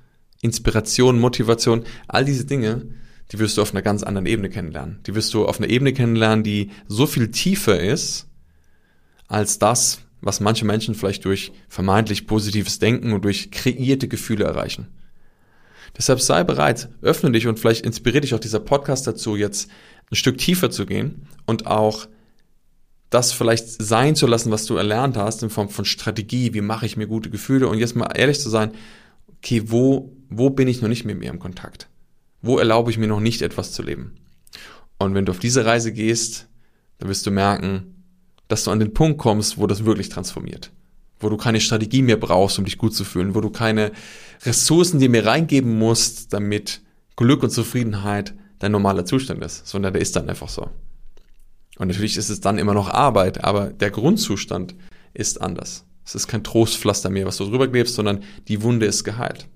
Inspiration, 0.42 1.20
Motivation, 1.20 1.84
all 2.08 2.26
diese 2.26 2.46
Dinge, 2.46 2.86
die 3.32 3.40
wirst 3.40 3.58
du 3.58 3.62
auf 3.62 3.72
einer 3.72 3.82
ganz 3.82 4.04
anderen 4.04 4.26
Ebene 4.26 4.50
kennenlernen. 4.50 5.00
Die 5.08 5.16
wirst 5.16 5.34
du 5.34 5.46
auf 5.46 5.60
einer 5.60 5.70
Ebene 5.70 5.94
kennenlernen, 5.94 6.44
die 6.44 6.72
so 6.88 7.08
viel 7.08 7.32
tiefer 7.32 7.80
ist, 7.80 8.28
als 9.28 9.58
das, 9.60 10.02
was 10.20 10.40
manche 10.42 10.66
Menschen 10.66 10.96
vielleicht 10.96 11.26
durch 11.26 11.52
vermeintlich 11.70 12.28
positives 12.28 12.80
Denken 12.80 13.14
und 13.14 13.24
durch 13.24 13.50
kreierte 13.52 14.08
Gefühle 14.08 14.44
erreichen. 14.44 14.88
Deshalb 15.98 16.22
sei 16.22 16.44
bereit, 16.44 16.90
öffne 17.02 17.32
dich 17.32 17.48
und 17.48 17.60
vielleicht 17.60 17.86
inspiriert 17.86 18.24
dich 18.24 18.34
auch 18.34 18.40
dieser 18.40 18.60
Podcast 18.60 19.08
dazu, 19.08 19.36
jetzt 19.36 19.70
ein 20.10 20.16
Stück 20.16 20.38
tiefer 20.38 20.72
zu 20.72 20.86
gehen 20.86 21.28
und 21.46 21.68
auch 21.68 22.08
das 23.10 23.34
vielleicht 23.34 23.68
sein 23.68 24.16
zu 24.16 24.26
lassen, 24.26 24.52
was 24.52 24.66
du 24.66 24.76
erlernt 24.76 25.18
hast 25.18 25.44
in 25.44 25.50
Form 25.50 25.70
von 25.70 25.86
Strategie, 25.86 26.54
wie 26.54 26.62
mache 26.62 26.86
ich 26.86 26.96
mir 26.96 27.08
gute 27.08 27.30
Gefühle 27.30 27.68
und 27.68 27.78
jetzt 27.78 27.96
mal 27.96 28.08
ehrlich 28.16 28.40
zu 28.40 28.50
sein, 28.50 28.72
okay, 29.28 29.64
wo, 29.66 30.16
wo 30.30 30.50
bin 30.50 30.68
ich 30.68 30.82
noch 30.82 30.88
nicht 30.88 31.04
mit 31.04 31.20
mir 31.20 31.30
im 31.30 31.40
Kontakt? 31.40 31.90
Wo 32.42 32.58
erlaube 32.58 32.90
ich 32.90 32.98
mir 32.98 33.08
noch 33.08 33.20
nicht 33.20 33.42
etwas 33.42 33.74
zu 33.74 33.84
leben? 33.84 34.16
Und 34.98 35.14
wenn 35.14 35.26
du 35.26 35.32
auf 35.32 35.40
diese 35.40 35.66
Reise 35.66 35.92
gehst, 35.92 36.48
dann 37.00 37.10
wirst 37.10 37.26
du 37.26 37.32
merken, 37.32 38.04
dass 38.48 38.64
du 38.64 38.72
an 38.72 38.80
den 38.80 38.94
Punkt 38.94 39.18
kommst, 39.18 39.58
wo 39.58 39.68
das 39.68 39.86
wirklich 39.86 40.10
transformiert. 40.10 40.72
Wo 41.22 41.30
du 41.30 41.38
keine 41.38 41.62
Strategie 41.62 42.02
mehr 42.02 42.18
brauchst, 42.18 42.60
um 42.60 42.66
dich 42.66 42.78
gut 42.78 42.94
zu 42.94 43.04
fühlen, 43.04 43.36
wo 43.36 43.42
du 43.42 43.50
keine 43.50 43.92
Ressourcen 44.44 45.00
dir 45.00 45.10
mehr 45.10 45.26
reingeben 45.26 45.78
musst, 45.78 46.34
damit 46.34 46.82
Glück 47.16 47.44
und 47.44 47.52
Zufriedenheit 47.52 48.34
dein 48.60 48.72
normaler 48.72 49.06
Zustand 49.06 49.44
ist, 49.44 49.68
sondern 49.68 49.94
der 49.94 50.02
ist 50.02 50.16
dann 50.16 50.30
einfach 50.30 50.50
so. 50.50 50.70
Und 51.78 51.88
natürlich 51.88 52.18
ist 52.18 52.30
es 52.30 52.42
dann 52.42 52.58
immer 52.58 52.74
noch 52.74 52.90
Arbeit, 52.90 53.44
aber 53.44 53.68
der 53.68 53.92
Grundzustand 53.92 54.76
ist 55.14 55.42
anders. 55.42 55.86
Es 56.06 56.16
ist 56.16 56.28
kein 56.28 56.44
Trostpflaster 56.44 57.10
mehr, 57.10 57.26
was 57.26 57.38
du 57.38 57.46
drüber 57.46 57.68
klebst, 57.68 57.96
sondern 57.96 58.24
die 58.48 58.62
Wunde 58.62 58.86
ist 58.86 59.04
geheilt. 59.04 59.48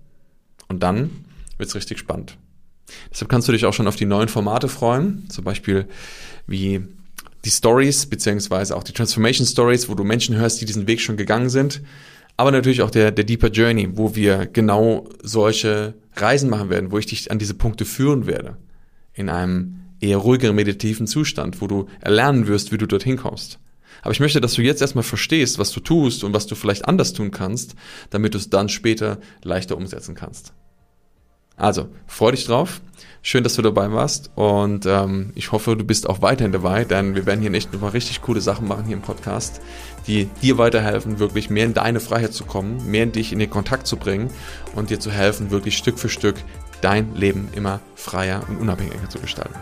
Und 0.67 0.84
dann 0.84 1.12
wird's 1.58 1.75
richtig 1.75 1.99
spannend. 1.99 2.38
Deshalb 3.12 3.30
kannst 3.30 3.47
du 3.47 3.51
dich 3.51 3.65
auch 3.65 3.73
schon 3.73 3.88
auf 3.88 3.95
die 3.95 4.06
neuen 4.06 4.28
Formate 4.28 4.67
freuen, 4.67 5.30
zum 5.30 5.43
Beispiel 5.43 5.88
wie 6.47 6.88
die 7.45 7.51
Stories, 7.51 8.08
beziehungsweise 8.08 8.75
auch 8.75 8.84
die 8.84 8.91
Transformation 8.91 9.45
Stories, 9.45 9.88
wo 9.88 9.95
du 9.95 10.03
Menschen 10.03 10.36
hörst, 10.36 10.60
die 10.60 10.65
diesen 10.65 10.88
Weg 10.88 10.99
schon 10.99 11.15
gegangen 11.15 11.49
sind. 11.49 11.81
Aber 12.38 12.51
natürlich 12.51 12.81
auch 12.81 12.89
der, 12.89 13.12
der 13.12 13.23
Deeper 13.23 13.49
Journey, 13.49 13.89
wo 13.93 14.15
wir 14.15 14.47
genau 14.47 15.08
solche 15.23 15.93
Reisen 16.15 16.49
machen 16.49 16.69
werden, 16.69 16.91
wo 16.91 16.97
ich 16.97 17.05
dich 17.05 17.31
an 17.31 17.39
diese 17.39 17.53
Punkte 17.53 17.86
führen 17.86 18.25
werde. 18.25 18.58
In 19.13 19.29
einem 19.29 19.81
eher 20.01 20.17
ruhigeren 20.17 20.55
meditativen 20.55 21.08
Zustand, 21.08 21.62
wo 21.62 21.67
du 21.67 21.88
erlernen 22.01 22.47
wirst, 22.47 22.71
wie 22.71 22.77
du 22.77 22.88
dorthin 22.88 23.15
kommst. 23.15 23.60
Aber 24.01 24.12
ich 24.12 24.19
möchte, 24.19 24.41
dass 24.41 24.55
du 24.55 24.62
jetzt 24.62 24.81
erstmal 24.81 25.03
verstehst, 25.03 25.58
was 25.58 25.71
du 25.71 25.79
tust 25.79 26.23
und 26.23 26.34
was 26.34 26.47
du 26.47 26.55
vielleicht 26.55 26.86
anders 26.86 27.13
tun 27.13 27.31
kannst, 27.31 27.75
damit 28.10 28.34
du 28.34 28.38
es 28.38 28.49
dann 28.49 28.69
später 28.69 29.19
leichter 29.43 29.77
umsetzen 29.77 30.15
kannst. 30.15 30.53
Also, 31.58 31.88
freu 32.08 32.32
dich 32.32 32.46
drauf. 32.46 32.82
Schön, 33.22 33.44
dass 33.44 33.56
du 33.56 33.63
dabei 33.63 33.91
warst 33.91 34.30
und 34.36 34.86
ähm, 34.86 35.32
ich 35.34 35.52
hoffe, 35.52 35.76
du 35.76 35.84
bist 35.84 36.08
auch 36.08 36.22
weiterhin 36.22 36.52
dabei, 36.52 36.86
denn 36.86 37.15
wir 37.15 37.26
werden 37.26 37.41
hier 37.41 37.52
echt 37.56 37.74
nochmal 37.74 37.89
richtig 37.89 38.22
coole 38.22 38.39
Sachen 38.39 38.68
machen 38.68 38.86
hier 38.86 38.96
im 38.96 39.02
Podcast, 39.02 39.62
die 40.06 40.30
dir 40.44 40.60
weiterhelfen, 40.60 41.18
wirklich 41.18 41.50
mehr 41.50 41.65
in 41.65 41.74
deine 41.74 42.00
Freiheit 42.00 42.34
zu 42.34 42.46
kommen, 42.46 42.88
mehr 42.91 43.02
in 43.02 43.13
dich 43.13 43.34
in 43.34 43.39
den 43.39 43.50
Kontakt 43.50 43.88
zu 43.88 43.98
bringen 43.98 44.30
und 44.76 44.91
dir 44.91 45.00
zu 45.00 45.10
helfen, 45.10 45.50
wirklich 45.50 45.76
Stück 45.76 45.98
für 45.98 46.10
Stück 46.10 46.36
dein 46.82 47.15
Leben 47.15 47.50
immer 47.56 47.80
freier 47.96 48.44
und 48.48 48.58
unabhängiger 48.58 49.10
zu 49.10 49.18
gestalten. 49.18 49.56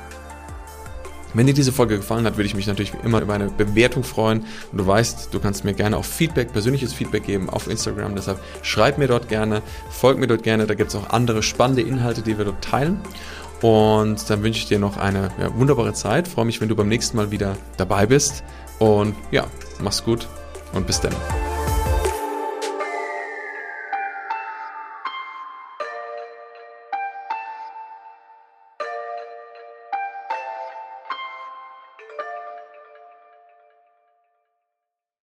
Wenn 1.33 1.47
dir 1.47 1.53
diese 1.53 1.71
Folge 1.71 1.97
gefallen 1.97 2.25
hat, 2.25 2.37
würde 2.37 2.45
ich 2.45 2.55
mich 2.55 2.67
natürlich 2.67 2.93
immer 3.03 3.21
über 3.21 3.33
eine 3.33 3.47
Bewertung 3.49 4.03
freuen. 4.03 4.45
Und 4.71 4.77
du 4.77 4.85
weißt, 4.85 5.33
du 5.33 5.39
kannst 5.39 5.63
mir 5.63 5.73
gerne 5.73 5.97
auch 5.97 6.05
Feedback, 6.05 6.53
persönliches 6.53 6.93
Feedback 6.93 7.25
geben 7.25 7.49
auf 7.49 7.67
Instagram. 7.67 8.15
Deshalb 8.15 8.39
schreib 8.61 8.97
mir 8.97 9.07
dort 9.07 9.29
gerne, 9.29 9.61
folg 9.89 10.19
mir 10.19 10.27
dort 10.27 10.43
gerne. 10.43 10.67
Da 10.67 10.75
gibt 10.75 10.89
es 10.89 10.95
auch 10.95 11.09
andere 11.09 11.41
spannende 11.41 11.81
Inhalte, 11.81 12.21
die 12.21 12.37
wir 12.37 12.45
dort 12.45 12.63
teilen. 12.63 12.99
Und 13.61 14.29
dann 14.29 14.43
wünsche 14.43 14.59
ich 14.59 14.67
dir 14.67 14.77
noch 14.77 14.97
eine 14.97 15.31
ja, 15.39 15.55
wunderbare 15.55 15.93
Zeit. 15.93 16.27
Freue 16.27 16.45
mich, 16.45 16.59
wenn 16.61 16.69
du 16.69 16.75
beim 16.75 16.89
nächsten 16.89 17.17
Mal 17.17 17.31
wieder 17.31 17.55
dabei 17.77 18.05
bist. 18.05 18.43
Und 18.77 19.15
ja, 19.31 19.47
mach's 19.79 20.03
gut 20.03 20.27
und 20.73 20.85
bis 20.85 20.99
dann. 20.99 21.13